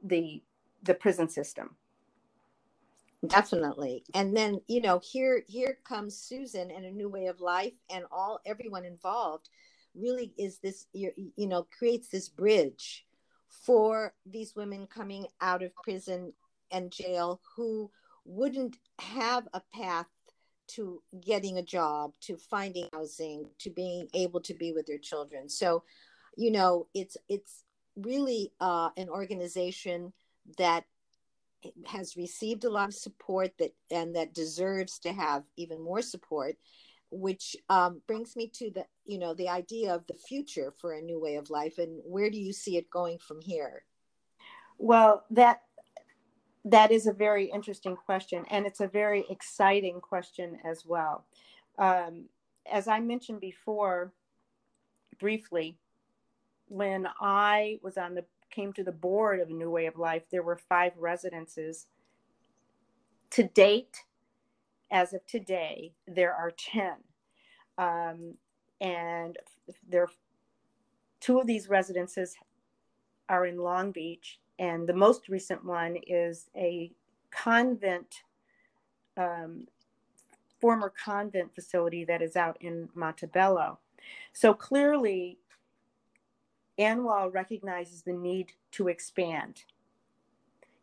the 0.03 0.41
the 0.83 0.93
prison 0.93 1.29
system. 1.29 1.75
Definitely, 3.27 4.03
and 4.15 4.35
then 4.35 4.61
you 4.67 4.81
know 4.81 4.99
here 5.03 5.43
here 5.47 5.77
comes 5.83 6.17
Susan 6.17 6.71
and 6.71 6.85
a 6.85 6.91
new 6.91 7.07
way 7.07 7.27
of 7.27 7.39
life, 7.39 7.73
and 7.91 8.03
all 8.11 8.39
everyone 8.47 8.83
involved 8.83 9.49
really 9.93 10.33
is 10.37 10.57
this 10.57 10.87
you, 10.93 11.11
know 11.37 11.67
creates 11.77 12.07
this 12.09 12.29
bridge 12.29 13.05
for 13.47 14.15
these 14.25 14.55
women 14.55 14.87
coming 14.87 15.27
out 15.39 15.61
of 15.61 15.75
prison 15.83 16.33
and 16.71 16.91
jail 16.91 17.41
who 17.55 17.91
wouldn't 18.25 18.77
have 18.99 19.47
a 19.53 19.61
path 19.71 20.07
to 20.67 21.03
getting 21.23 21.57
a 21.57 21.63
job 21.63 22.13
to 22.21 22.37
finding 22.37 22.87
housing 22.93 23.45
to 23.59 23.69
being 23.69 24.07
able 24.15 24.39
to 24.39 24.55
be 24.55 24.71
with 24.71 24.87
their 24.87 24.97
children. 24.97 25.47
So 25.47 25.83
you 26.37 26.49
know 26.49 26.87
it's 26.95 27.17
it's 27.29 27.65
really 27.95 28.51
uh, 28.59 28.89
an 28.97 29.09
organization 29.09 30.11
that 30.57 30.85
has 31.85 32.17
received 32.17 32.63
a 32.63 32.69
lot 32.69 32.89
of 32.89 32.93
support 32.93 33.51
that 33.59 33.73
and 33.89 34.15
that 34.15 34.33
deserves 34.33 34.99
to 34.99 35.11
have 35.11 35.43
even 35.57 35.81
more 35.81 36.01
support 36.01 36.55
which 37.13 37.57
um, 37.67 38.01
brings 38.07 38.35
me 38.37 38.47
to 38.47 38.71
the 38.71 38.85
you 39.05 39.17
know 39.17 39.33
the 39.33 39.49
idea 39.49 39.93
of 39.93 40.05
the 40.07 40.13
future 40.13 40.73
for 40.79 40.93
a 40.93 41.01
new 41.01 41.19
way 41.19 41.35
of 41.35 41.49
life 41.49 41.77
and 41.77 42.01
where 42.05 42.29
do 42.29 42.39
you 42.39 42.53
see 42.53 42.77
it 42.77 42.89
going 42.89 43.17
from 43.17 43.41
here 43.41 43.83
well 44.77 45.25
that 45.29 45.61
that 46.65 46.91
is 46.91 47.07
a 47.07 47.13
very 47.13 47.45
interesting 47.45 47.95
question, 47.95 48.45
and 48.49 48.65
it's 48.65 48.81
a 48.81 48.87
very 48.87 49.25
exciting 49.29 49.99
question 49.99 50.57
as 50.63 50.85
well. 50.85 51.25
Um, 51.79 52.25
as 52.71 52.87
I 52.87 52.99
mentioned 52.99 53.41
before, 53.41 54.13
briefly, 55.19 55.77
when 56.67 57.07
I 57.19 57.79
was 57.81 57.97
on 57.97 58.13
the 58.13 58.25
came 58.51 58.73
to 58.73 58.83
the 58.83 58.91
board 58.91 59.39
of 59.39 59.49
New 59.49 59.71
Way 59.71 59.85
of 59.85 59.97
Life, 59.97 60.23
there 60.31 60.43
were 60.43 60.57
five 60.57 60.93
residences. 60.97 61.87
To 63.31 63.43
date, 63.43 64.03
as 64.91 65.13
of 65.13 65.25
today, 65.25 65.93
there 66.05 66.33
are 66.33 66.51
ten, 66.51 66.95
um, 67.77 68.35
and 68.81 69.37
there 69.87 70.07
two 71.21 71.39
of 71.39 71.47
these 71.47 71.69
residences 71.69 72.35
are 73.29 73.45
in 73.45 73.57
Long 73.57 73.91
Beach, 73.91 74.39
and 74.59 74.87
the 74.87 74.93
most 74.93 75.29
recent 75.29 75.63
one 75.63 75.97
is 76.07 76.49
a 76.55 76.91
convent, 77.29 78.23
um, 79.15 79.67
former 80.59 80.91
convent 81.03 81.55
facility 81.55 82.03
that 82.03 82.21
is 82.21 82.35
out 82.35 82.57
in 82.59 82.89
Montebello. 82.93 83.79
So 84.33 84.53
clearly, 84.53 85.37
ANWOL 86.81 87.33
recognizes 87.33 88.01
the 88.01 88.13
need 88.13 88.51
to 88.71 88.87
expand. 88.87 89.63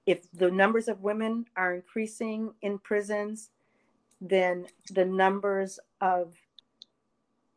If 0.06 0.30
the 0.32 0.50
numbers 0.50 0.88
of 0.88 1.02
women 1.02 1.46
are 1.56 1.74
increasing 1.74 2.54
in 2.62 2.78
prisons, 2.78 3.50
then 4.20 4.66
the 4.90 5.04
numbers 5.04 5.78
of 6.00 6.34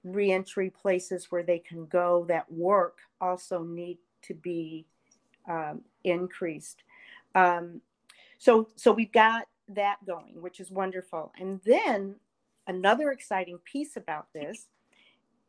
reentry 0.03 0.69
places 0.69 1.27
where 1.29 1.43
they 1.43 1.59
can 1.59 1.85
go 1.85 2.25
that 2.27 2.51
work 2.51 2.97
also 3.19 3.63
need 3.63 3.99
to 4.23 4.33
be 4.33 4.85
um, 5.47 5.81
increased. 6.03 6.83
Um, 7.35 7.81
so, 8.37 8.67
so 8.75 8.91
we've 8.91 9.11
got 9.11 9.47
that 9.69 9.97
going, 10.05 10.41
which 10.41 10.59
is 10.59 10.71
wonderful. 10.71 11.31
And 11.39 11.61
then 11.65 12.15
another 12.67 13.11
exciting 13.11 13.59
piece 13.59 13.95
about 13.95 14.27
this 14.33 14.67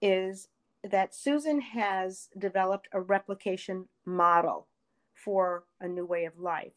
is 0.00 0.48
that 0.85 1.14
Susan 1.14 1.61
has 1.61 2.29
developed 2.37 2.88
a 2.92 3.01
replication 3.01 3.88
model 4.05 4.66
for 5.14 5.64
a 5.81 5.87
new 5.87 6.05
way 6.05 6.25
of 6.25 6.38
life. 6.38 6.73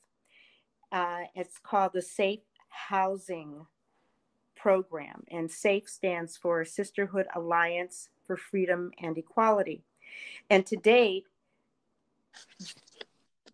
Uh, 0.91 1.23
it's 1.33 1.57
called 1.57 1.91
the 1.93 2.01
Safe 2.01 2.41
Housing 2.69 3.65
Program, 4.55 5.23
and 5.29 5.51
SAFE 5.51 5.89
stands 5.89 6.37
for 6.37 6.63
Sisterhood 6.63 7.27
Alliance 7.35 8.09
for 8.25 8.37
Freedom 8.37 8.91
and 9.01 9.17
Equality. 9.17 9.83
And 10.49 10.65
to 10.67 10.75
date, 10.75 11.25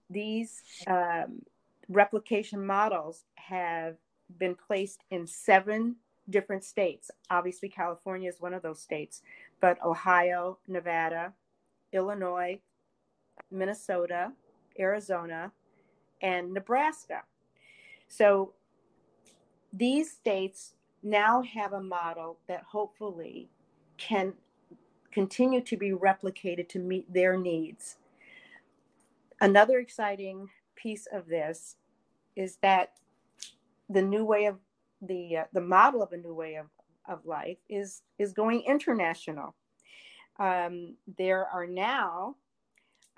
these 0.10 0.62
um, 0.88 1.44
replication 1.90 2.66
models 2.66 3.24
have 3.36 3.96
been 4.38 4.56
placed 4.56 5.04
in 5.10 5.28
seven 5.28 5.96
different 6.30 6.64
states. 6.64 7.12
Obviously, 7.30 7.70
California 7.70 8.30
is 8.30 8.40
one 8.40 8.54
of 8.54 8.62
those 8.62 8.82
states, 8.82 9.22
but 9.62 9.82
Ohio, 9.84 10.58
Nevada, 10.68 11.34
Illinois, 11.94 12.60
Minnesota, 13.52 14.34
Arizona, 14.80 15.52
and 16.22 16.54
Nebraska. 16.54 17.24
So 18.08 18.54
these 19.72 20.12
states 20.12 20.74
now 21.04 21.42
have 21.42 21.74
a 21.74 21.82
model 21.82 22.38
that 22.48 22.64
hopefully 22.64 23.50
can 23.98 24.34
continue 25.12 25.62
to 25.62 25.78
be 25.78 25.92
replicated 25.92 26.68
to 26.70 26.80
meet 26.80 27.12
their 27.14 27.38
needs. 27.38 27.98
Another 29.40 29.80
exciting 29.80 30.50
piece 30.76 31.08
of 31.12 31.28
this 31.28 31.76
is 32.36 32.58
that 32.62 32.94
the 33.90 34.02
new 34.02 34.24
way 34.24 34.46
of 34.46 34.58
the 35.02 35.38
uh, 35.38 35.44
the 35.54 35.62
model 35.62 36.02
of 36.04 36.14
a 36.14 36.18
new 36.18 36.34
way 36.34 36.56
of, 36.56 36.68
of 37.08 37.26
life 37.26 37.58
is 37.70 38.02
is 38.20 38.34
going 38.34 38.62
international. 38.62 39.56
Um, 40.40 40.96
there 41.18 41.48
are 41.48 41.68
now 41.68 42.36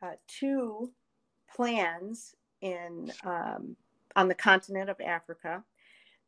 uh, 0.02 0.13
two 0.28 0.91
plans 1.56 2.36
in 2.62 3.12
um, 3.24 3.76
on 4.15 4.28
the 4.28 4.36
continent 4.36 4.89
of 4.89 5.00
Africa. 5.02 5.63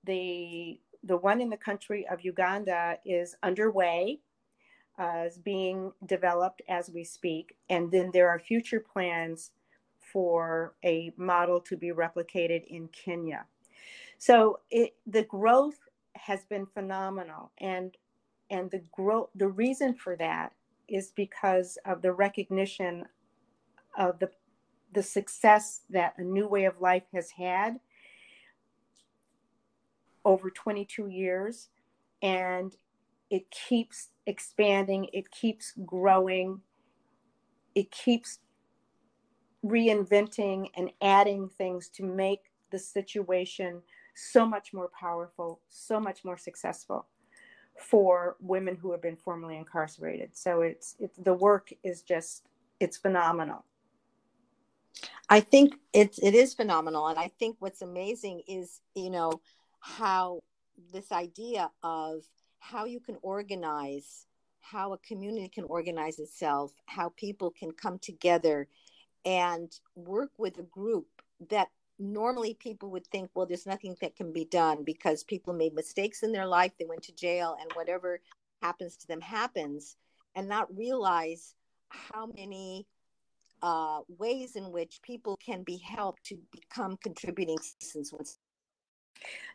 The 0.04 0.80
the 1.04 1.18
one 1.18 1.42
in 1.42 1.50
the 1.50 1.58
country 1.58 2.08
of 2.08 2.22
Uganda 2.22 2.98
is 3.06 3.36
underway, 3.44 4.20
uh, 5.00 5.24
is 5.28 5.38
being 5.38 5.92
developed 6.06 6.62
as 6.68 6.90
we 6.90 7.04
speak, 7.04 7.56
and 7.70 7.92
then 7.92 8.10
there 8.12 8.30
are 8.30 8.40
future 8.40 8.80
plans 8.80 9.52
for 10.00 10.76
a 10.84 11.12
model 11.18 11.60
to 11.60 11.76
be 11.76 11.92
replicated 11.92 12.66
in 12.68 12.88
Kenya. 12.90 13.46
So 14.18 14.60
it, 14.72 14.96
the 15.06 15.24
growth 15.24 15.80
has 16.16 16.46
been 16.46 16.66
phenomenal, 16.66 17.52
and 17.60 17.96
and 18.50 18.70
the 18.72 18.84
growth 18.92 19.30
the 19.36 19.48
reason 19.48 19.96
for 19.96 20.16
that 20.16 20.54
is 20.88 21.12
because 21.16 21.78
of 21.86 22.02
the 22.02 22.12
recognition 22.14 23.06
of 23.98 24.20
the 24.20 24.30
the 24.94 25.04
success 25.04 25.82
that 25.90 26.14
a 26.18 26.24
new 26.24 26.48
way 26.48 26.66
of 26.66 26.80
life 26.80 27.04
has 27.14 27.32
had 27.32 27.80
over 30.24 30.50
22 30.50 31.08
years. 31.08 31.70
And 32.22 32.76
it 33.30 33.52
keeps 33.52 34.10
expanding 34.28 35.08
it 35.14 35.30
keeps 35.32 35.74
growing 35.86 36.62
it 37.76 37.92
keeps 37.92 38.40
reinventing 39.66 40.70
and 40.76 40.92
adding 41.02 41.50
things 41.50 41.90
to 41.90 42.04
make 42.04 42.52
the 42.72 42.80
situation 42.80 43.82
so 44.16 44.46
much 44.46 44.74
more 44.74 44.90
powerful 45.00 45.60
so 45.70 46.00
much 46.00 46.26
more 46.26 46.38
successful 46.38 47.08
for 47.78 48.36
women 48.40 48.76
who 48.76 48.92
have 48.92 49.02
been 49.02 49.16
formerly 49.16 49.58
incarcerated. 49.58 50.32
So 50.34 50.62
it's 50.62 50.96
it's 51.00 51.18
the 51.18 51.34
work 51.34 51.70
is 51.84 52.02
just 52.02 52.48
it's 52.80 52.98
phenomenal. 52.98 53.66
I 55.30 55.42
think 55.42 55.76
it's 55.94 56.18
it 56.20 56.34
is 56.34 56.54
phenomenal, 56.54 57.08
and 57.08 57.20
I 57.20 57.32
think 57.40 57.58
what's 57.60 57.82
amazing 57.82 58.44
is 58.48 58.82
you 58.96 59.10
know 59.10 59.42
how 59.80 60.42
this 60.94 61.12
idea 61.12 61.70
of 61.84 62.24
how 62.60 62.86
you 62.86 63.00
can 63.00 63.18
organize, 63.22 64.26
how 64.62 64.94
a 64.94 64.98
community 65.00 65.50
can 65.50 65.66
organize 65.66 66.20
itself, 66.20 66.74
how 66.86 67.10
people 67.16 67.52
can 67.52 67.72
come 67.72 68.00
together 68.00 68.68
and 69.26 69.72
work 69.96 70.32
with 70.38 70.58
a 70.60 70.64
group 70.64 71.08
that 71.50 71.70
normally 72.00 72.54
people 72.54 72.90
would 72.92 73.08
think, 73.08 73.30
well, 73.34 73.46
there's 73.46 73.66
nothing 73.66 73.96
that 74.02 74.16
can 74.16 74.34
be 74.34 74.46
done 74.46 74.84
because 74.84 75.24
people 75.24 75.54
made 75.54 75.74
mistakes 75.74 76.24
in 76.24 76.32
their 76.32 76.46
life, 76.46 76.72
they 76.78 76.86
went 76.86 77.04
to 77.04 77.16
jail, 77.16 77.56
and 77.60 77.72
whatever 77.74 78.20
happens 78.62 78.98
to 78.98 79.08
them 79.08 79.22
happens, 79.22 79.96
and 80.36 80.48
not 80.48 80.76
realize 80.76 81.56
how 81.90 82.28
many 82.38 82.86
uh, 83.62 84.02
ways 84.18 84.56
in 84.56 84.72
which 84.72 85.00
people 85.02 85.38
can 85.38 85.64
be 85.64 85.78
helped 85.78 86.24
to 86.26 86.38
become 86.52 86.98
contributing 86.98 87.58
citizens. 87.80 88.38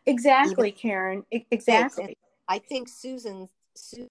Exactly, 0.06 0.68
Even, 0.68 0.80
Karen. 0.80 1.24
Exactly. 1.50 2.16
I 2.48 2.58
think 2.58 2.88
Susan's, 2.88 3.50
Susan's 3.76 4.08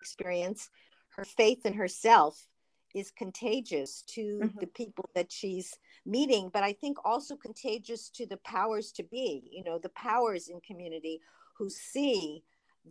experience, 0.00 0.70
her 1.16 1.24
faith 1.24 1.66
in 1.66 1.74
herself, 1.74 2.46
is 2.94 3.10
contagious 3.10 4.02
to 4.08 4.40
mm-hmm. 4.42 4.58
the 4.58 4.66
people 4.66 5.08
that 5.14 5.30
she's 5.30 5.76
meeting, 6.08 6.50
but 6.52 6.62
I 6.62 6.72
think 6.72 6.96
also 7.04 7.36
contagious 7.36 8.08
to 8.10 8.26
the 8.26 8.38
powers 8.38 8.90
to 8.92 9.02
be. 9.02 9.48
You 9.52 9.62
know, 9.64 9.78
the 9.78 9.90
powers 9.90 10.48
in 10.48 10.60
community 10.60 11.20
who 11.56 11.68
see 11.68 12.42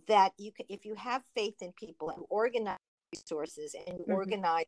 that 0.07 0.33
you 0.37 0.51
can, 0.51 0.65
if 0.69 0.85
you 0.85 0.93
have 0.95 1.23
faith 1.35 1.55
in 1.61 1.71
people 1.73 2.09
and 2.09 2.23
organize 2.29 2.77
resources 3.13 3.75
and 3.87 3.99
mm-hmm. 3.99 4.11
organize 4.11 4.65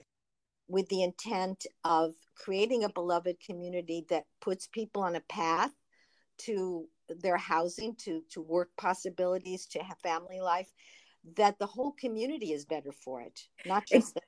with 0.67 0.87
the 0.89 1.03
intent 1.03 1.65
of 1.83 2.13
creating 2.35 2.83
a 2.83 2.89
beloved 2.89 3.37
community 3.45 4.05
that 4.09 4.25
puts 4.41 4.67
people 4.67 5.03
on 5.03 5.15
a 5.15 5.21
path 5.21 5.71
to 6.37 6.87
their 7.21 7.37
housing 7.37 7.95
to 7.95 8.23
to 8.29 8.39
work 8.39 8.69
possibilities 8.77 9.65
to 9.65 9.79
have 9.79 9.97
family 9.99 10.39
life 10.39 10.71
that 11.35 11.57
the 11.57 11.65
whole 11.65 11.91
community 11.93 12.53
is 12.53 12.65
better 12.65 12.91
for 12.91 13.19
it 13.19 13.47
not 13.65 13.83
just 13.87 14.19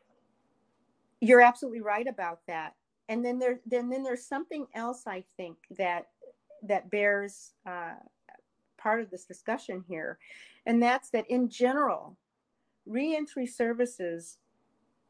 you're 1.21 1.41
absolutely 1.41 1.79
right 1.79 2.07
about 2.07 2.39
that 2.47 2.73
and 3.11 3.23
then 3.23 3.37
there 3.37 3.59
then 3.67 3.89
then 3.89 4.03
there's 4.03 4.25
something 4.25 4.65
else 4.73 5.03
i 5.07 5.23
think 5.37 5.57
that 5.77 6.07
that 6.63 6.89
bears 6.89 7.53
uh, 7.67 7.93
part 8.77 9.01
of 9.01 9.11
this 9.11 9.25
discussion 9.25 9.83
here 9.87 10.17
and 10.65 10.81
that's 10.81 11.09
that 11.11 11.29
in 11.29 11.49
general 11.49 12.17
reentry 12.85 13.45
services 13.45 14.37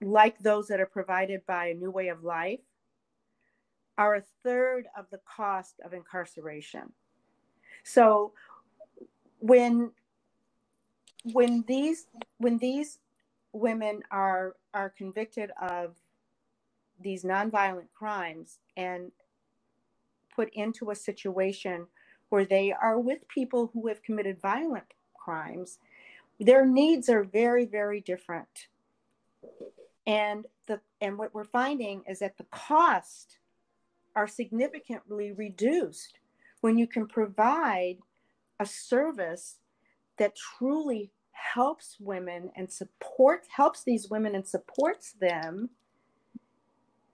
like 0.01 0.39
those 0.39 0.67
that 0.67 0.79
are 0.79 0.85
provided 0.85 1.45
by 1.45 1.67
a 1.67 1.73
new 1.73 1.91
way 1.91 2.07
of 2.07 2.23
life, 2.23 2.59
are 3.97 4.15
a 4.15 4.23
third 4.43 4.87
of 4.97 5.05
the 5.11 5.19
cost 5.25 5.75
of 5.85 5.93
incarceration. 5.93 6.91
So 7.83 8.33
when 9.39 9.91
when 11.23 11.63
these 11.67 12.07
when 12.37 12.57
these 12.57 12.99
women 13.53 14.01
are 14.09 14.55
are 14.73 14.89
convicted 14.89 15.51
of 15.61 15.95
these 17.03 17.23
nonviolent 17.23 17.91
crimes 17.93 18.59
and 18.77 19.11
put 20.35 20.49
into 20.53 20.91
a 20.91 20.95
situation 20.95 21.87
where 22.29 22.45
they 22.45 22.71
are 22.71 22.99
with 22.99 23.27
people 23.27 23.71
who 23.73 23.87
have 23.87 24.01
committed 24.01 24.41
violent 24.41 24.93
crimes, 25.13 25.79
their 26.39 26.65
needs 26.65 27.09
are 27.09 27.23
very, 27.23 27.65
very 27.65 28.01
different. 28.01 28.67
And 30.07 30.47
the 30.67 30.79
and 30.99 31.17
what 31.17 31.33
we're 31.33 31.43
finding 31.43 32.03
is 32.07 32.19
that 32.19 32.37
the 32.37 32.45
costs 32.45 33.37
are 34.15 34.27
significantly 34.27 35.31
reduced 35.31 36.19
when 36.61 36.77
you 36.77 36.87
can 36.87 37.07
provide 37.07 37.97
a 38.59 38.65
service 38.65 39.57
that 40.17 40.35
truly 40.35 41.11
helps 41.31 41.97
women 41.99 42.51
and 42.55 42.71
support 42.71 43.45
helps 43.55 43.83
these 43.83 44.09
women 44.09 44.35
and 44.35 44.47
supports 44.47 45.13
them 45.13 45.69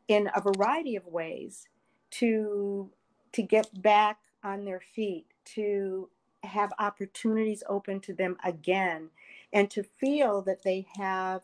in 0.08 0.30
a 0.36 0.42
variety 0.42 0.96
of 0.96 1.06
ways 1.06 1.68
to 2.10 2.90
to 3.34 3.42
get 3.42 3.82
back 3.82 4.20
on 4.44 4.64
their 4.64 4.80
feet 4.80 5.26
to 5.44 6.10
have 6.44 6.72
opportunities 6.80 7.64
open 7.68 8.00
to 8.00 8.14
them 8.14 8.38
again 8.44 9.10
and 9.52 9.70
to 9.70 9.84
feel 9.84 10.42
that 10.42 10.64
they 10.64 10.86
have 10.96 11.42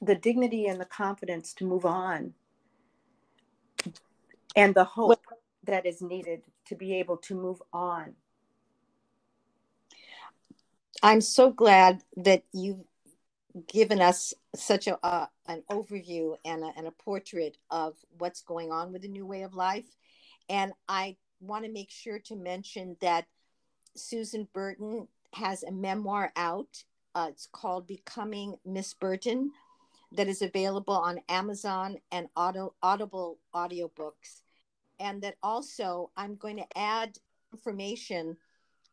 the 0.00 0.14
dignity 0.14 0.66
and 0.66 0.80
the 0.80 0.84
confidence 0.86 1.52
to 1.52 1.64
move 1.64 1.84
on 1.84 2.32
and 4.56 4.74
the 4.74 4.84
hope 4.84 5.20
that 5.64 5.86
is 5.86 6.00
needed 6.00 6.42
to 6.66 6.74
be 6.74 6.94
able 6.94 7.16
to 7.16 7.34
move 7.34 7.62
on. 7.72 8.14
I'm 11.02 11.20
so 11.20 11.50
glad 11.50 12.02
that 12.16 12.44
you've 12.52 12.84
given 13.68 14.00
us 14.00 14.34
such 14.54 14.86
a 14.86 14.98
uh, 15.04 15.26
an 15.46 15.62
overview 15.70 16.36
and 16.44 16.64
a, 16.64 16.72
and 16.76 16.86
a 16.86 16.92
portrait 16.92 17.56
of 17.70 17.94
what's 18.18 18.42
going 18.42 18.72
on 18.72 18.92
with 18.92 19.02
the 19.02 19.08
new 19.08 19.26
way 19.26 19.42
of 19.42 19.54
life. 19.54 19.86
And 20.48 20.72
I 20.88 21.16
want 21.40 21.64
to 21.64 21.70
make 21.70 21.90
sure 21.90 22.18
to 22.20 22.36
mention 22.36 22.96
that 23.00 23.26
Susan 23.96 24.48
Burton 24.52 25.08
has 25.34 25.62
a 25.62 25.72
memoir 25.72 26.32
out. 26.36 26.84
Uh, 27.14 27.28
it's 27.30 27.48
called 27.52 27.86
Becoming 27.86 28.56
Miss 28.64 28.92
Burton 28.94 29.52
that 30.12 30.28
is 30.28 30.42
available 30.42 30.94
on 30.94 31.20
Amazon 31.28 31.98
and 32.10 32.28
Auto, 32.36 32.74
Audible 32.82 33.38
audiobooks. 33.54 34.42
And 34.98 35.22
that 35.22 35.36
also 35.42 36.10
I'm 36.16 36.36
going 36.36 36.56
to 36.56 36.78
add 36.78 37.18
information 37.52 38.36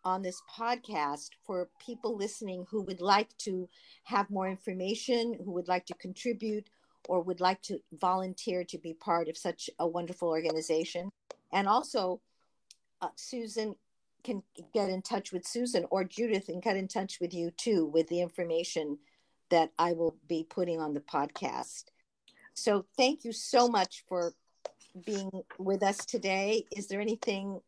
on 0.04 0.22
this 0.22 0.42
podcast 0.50 1.30
for 1.46 1.70
people 1.84 2.16
listening 2.16 2.66
who 2.70 2.82
would 2.84 3.02
like 3.02 3.36
to 3.40 3.70
have 4.04 4.30
more 4.30 4.48
information, 4.48 5.38
who 5.44 5.52
would 5.52 5.68
like 5.68 5.86
to 5.86 5.94
contribute, 5.96 6.70
or 7.08 7.22
would 7.22 7.40
like 7.40 7.62
to 7.64 7.80
volunteer 7.94 8.64
to 8.64 8.78
be 8.78 8.94
part 8.94 9.28
of 9.28 9.38
such 9.38 9.70
a 9.80 9.88
wonderful 9.88 10.30
organization. 10.30 11.10
And 11.52 11.68
also, 11.68 12.22
uh, 13.02 13.10
Susan 13.16 13.76
can 14.24 14.44
get 14.74 14.90
in 14.90 15.02
touch 15.02 15.32
with 15.32 15.48
Susan 15.48 15.86
or 15.90 16.04
Judith 16.04 16.48
and 16.48 16.62
get 16.62 16.78
in 16.78 16.88
touch 16.88 17.20
with 17.20 17.34
you 17.34 17.52
too 17.52 17.86
with 17.86 18.08
the 18.08 18.22
information 18.22 19.00
that 19.50 19.72
I 19.78 19.94
will 19.94 20.16
be 20.28 20.46
putting 20.48 20.80
on 20.80 20.94
the 20.94 21.00
podcast. 21.02 21.86
So 22.54 22.86
thank 22.98 23.26
you 23.26 23.32
so 23.32 23.68
much 23.68 24.04
for 24.08 24.34
being 25.06 25.32
with 25.58 25.84
us 25.84 26.06
today. 26.06 26.66
Is 26.76 26.88
there 26.88 27.02
anything 27.02 27.62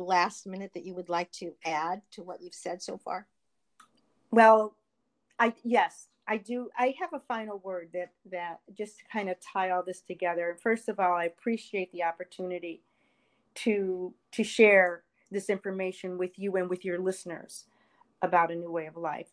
last 0.00 0.46
minute 0.46 0.72
that 0.74 0.84
you 0.84 0.94
would 0.94 1.08
like 1.08 1.30
to 1.32 1.52
add 1.64 2.02
to 2.12 2.22
what 2.22 2.40
you've 2.40 2.54
said 2.54 2.82
so 2.82 2.98
far? 2.98 3.26
Well, 4.30 4.74
I 5.38 5.54
yes, 5.62 6.08
I 6.26 6.36
do. 6.36 6.68
I 6.78 6.94
have 7.00 7.12
a 7.12 7.20
final 7.20 7.58
word 7.58 7.90
that 7.94 8.12
that 8.30 8.60
just 8.76 8.98
to 8.98 9.04
kind 9.12 9.30
of 9.30 9.36
tie 9.40 9.70
all 9.70 9.82
this 9.82 10.02
together. 10.02 10.56
First 10.62 10.88
of 10.88 11.00
all, 11.00 11.14
I 11.14 11.24
appreciate 11.24 11.90
the 11.92 12.04
opportunity 12.04 12.82
to 13.56 14.12
to 14.32 14.44
share 14.44 15.02
this 15.30 15.50
information 15.50 16.18
with 16.18 16.38
you 16.38 16.56
and 16.56 16.68
with 16.68 16.84
your 16.84 16.98
listeners 16.98 17.64
about 18.22 18.50
a 18.50 18.56
new 18.56 18.70
way 18.70 18.86
of 18.86 18.96
life. 18.96 19.28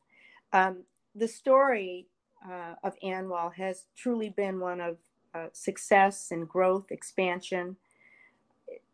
Um, 0.53 0.83
the 1.15 1.27
story 1.27 2.07
uh, 2.49 2.75
of 2.83 2.95
ANWOL 3.03 3.53
has 3.55 3.85
truly 3.95 4.29
been 4.29 4.59
one 4.59 4.81
of 4.81 4.97
uh, 5.33 5.47
success 5.53 6.31
and 6.31 6.47
growth, 6.47 6.91
expansion, 6.91 7.75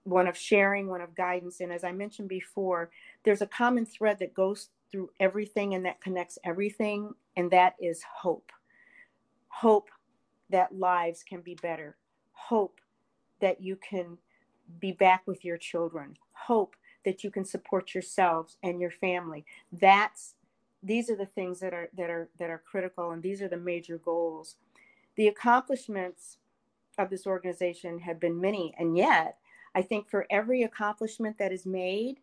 one 0.03 0.27
of 0.27 0.37
sharing, 0.37 0.87
one 0.87 1.01
of 1.01 1.15
guidance. 1.15 1.59
And 1.59 1.71
as 1.71 1.83
I 1.83 1.91
mentioned 1.91 2.29
before, 2.29 2.89
there's 3.23 3.41
a 3.41 3.47
common 3.47 3.85
thread 3.85 4.19
that 4.19 4.33
goes 4.33 4.69
through 4.91 5.09
everything 5.19 5.73
and 5.73 5.85
that 5.85 6.01
connects 6.01 6.37
everything, 6.43 7.13
and 7.37 7.49
that 7.51 7.75
is 7.79 8.03
hope. 8.03 8.51
Hope 9.47 9.89
that 10.49 10.77
lives 10.77 11.23
can 11.23 11.41
be 11.41 11.55
better. 11.55 11.95
Hope 12.33 12.81
that 13.39 13.61
you 13.61 13.77
can 13.77 14.17
be 14.79 14.91
back 14.91 15.23
with 15.25 15.45
your 15.45 15.57
children. 15.57 16.17
Hope 16.33 16.75
that 17.05 17.23
you 17.23 17.31
can 17.31 17.45
support 17.45 17.93
yourselves 17.93 18.57
and 18.63 18.79
your 18.79 18.91
family. 18.91 19.45
That's 19.71 20.35
these 20.83 21.09
are 21.09 21.15
the 21.15 21.25
things 21.25 21.59
that 21.59 21.73
are 21.73 21.89
that 21.95 22.09
are 22.09 22.29
that 22.39 22.49
are 22.49 22.61
critical 22.69 23.11
and 23.11 23.21
these 23.21 23.41
are 23.41 23.47
the 23.47 23.57
major 23.57 23.97
goals. 23.97 24.55
The 25.15 25.27
accomplishments 25.27 26.37
of 26.97 27.09
this 27.09 27.25
organization 27.27 27.99
have 27.99 28.19
been 28.19 28.39
many 28.39 28.73
and 28.77 28.97
yet 28.97 29.37
I 29.75 29.81
think 29.81 30.09
for 30.09 30.25
every 30.29 30.63
accomplishment 30.63 31.37
that 31.39 31.51
is 31.51 31.65
made, 31.65 32.19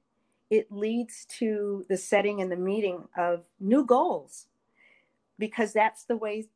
it 0.50 0.72
leads 0.72 1.26
to 1.38 1.84
the 1.88 1.96
setting 1.96 2.40
and 2.40 2.50
the 2.52 2.56
meeting 2.56 3.08
of 3.16 3.44
new 3.61 3.84
goals 3.84 4.46
because 5.38 5.72
that's 5.72 6.04
the 6.04 6.16
way 6.16 6.48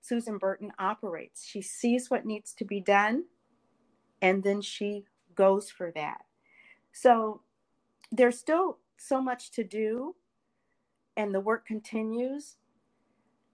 Susan 0.00 0.38
Burton 0.38 0.72
operates. 0.78 1.46
She 1.46 1.62
sees 1.62 2.10
what 2.10 2.26
needs 2.26 2.54
to 2.54 2.64
be 2.64 2.80
done 2.80 3.24
and 4.22 4.42
then 4.42 4.60
she 4.62 5.04
goes 5.34 5.70
for 5.70 5.92
that. 5.92 6.22
So 6.92 7.42
there's 8.12 8.38
still 8.38 8.78
so 8.98 9.22
much 9.22 9.50
to 9.52 9.64
do 9.64 10.16
and 11.16 11.34
the 11.34 11.40
work 11.40 11.66
continues. 11.66 12.56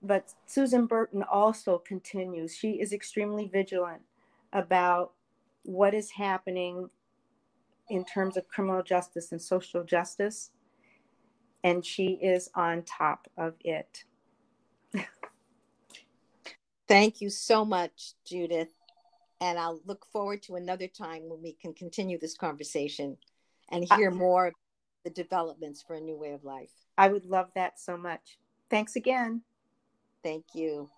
But 0.03 0.35
Susan 0.47 0.87
Burton 0.87 1.23
also 1.25 1.79
continues. 1.79 2.57
She 2.57 2.73
is 2.73 2.92
extremely 2.92 3.49
vigilant 3.49 4.03
about 4.53 5.12
what 5.64 5.94
is 5.94 6.11
happening 6.11 6.88
in 7.88 8.05
terms 8.05 8.37
of 8.37 8.48
criminal 8.48 8.83
justice 8.83 9.33
and 9.33 9.40
social 9.40 9.85
justice. 9.85 10.50
And 11.62 11.85
she 11.85 12.18
is 12.22 12.50
on 12.55 12.83
top 12.83 13.27
of 13.37 13.55
it. 13.61 14.05
Thank 16.88 17.20
you 17.20 17.31
so 17.31 17.64
much, 17.64 18.12
Judith. 18.27 18.68
And 19.40 19.59
I'll 19.59 19.81
look 19.85 20.07
forward 20.12 20.42
to 20.44 20.57
another 20.57 20.87
time 20.87 21.22
when 21.29 21.42
we 21.42 21.53
can 21.53 21.72
continue 21.74 22.18
this 22.18 22.37
conversation 22.37 23.16
and 23.70 23.87
hear 23.96 24.11
more 24.11 24.48
of 24.48 24.55
the 25.05 25.11
developments 25.11 25.83
for 25.83 25.96
a 25.96 26.00
new 26.00 26.16
way 26.16 26.33
of 26.33 26.44
life. 26.44 26.70
I 26.96 27.09
would 27.09 27.24
love 27.24 27.50
that 27.55 27.81
so 27.81 27.96
much. 27.96 28.38
Thanks 28.70 28.96
again. 28.96 29.42
Thank 30.22 30.44
you. 30.55 30.88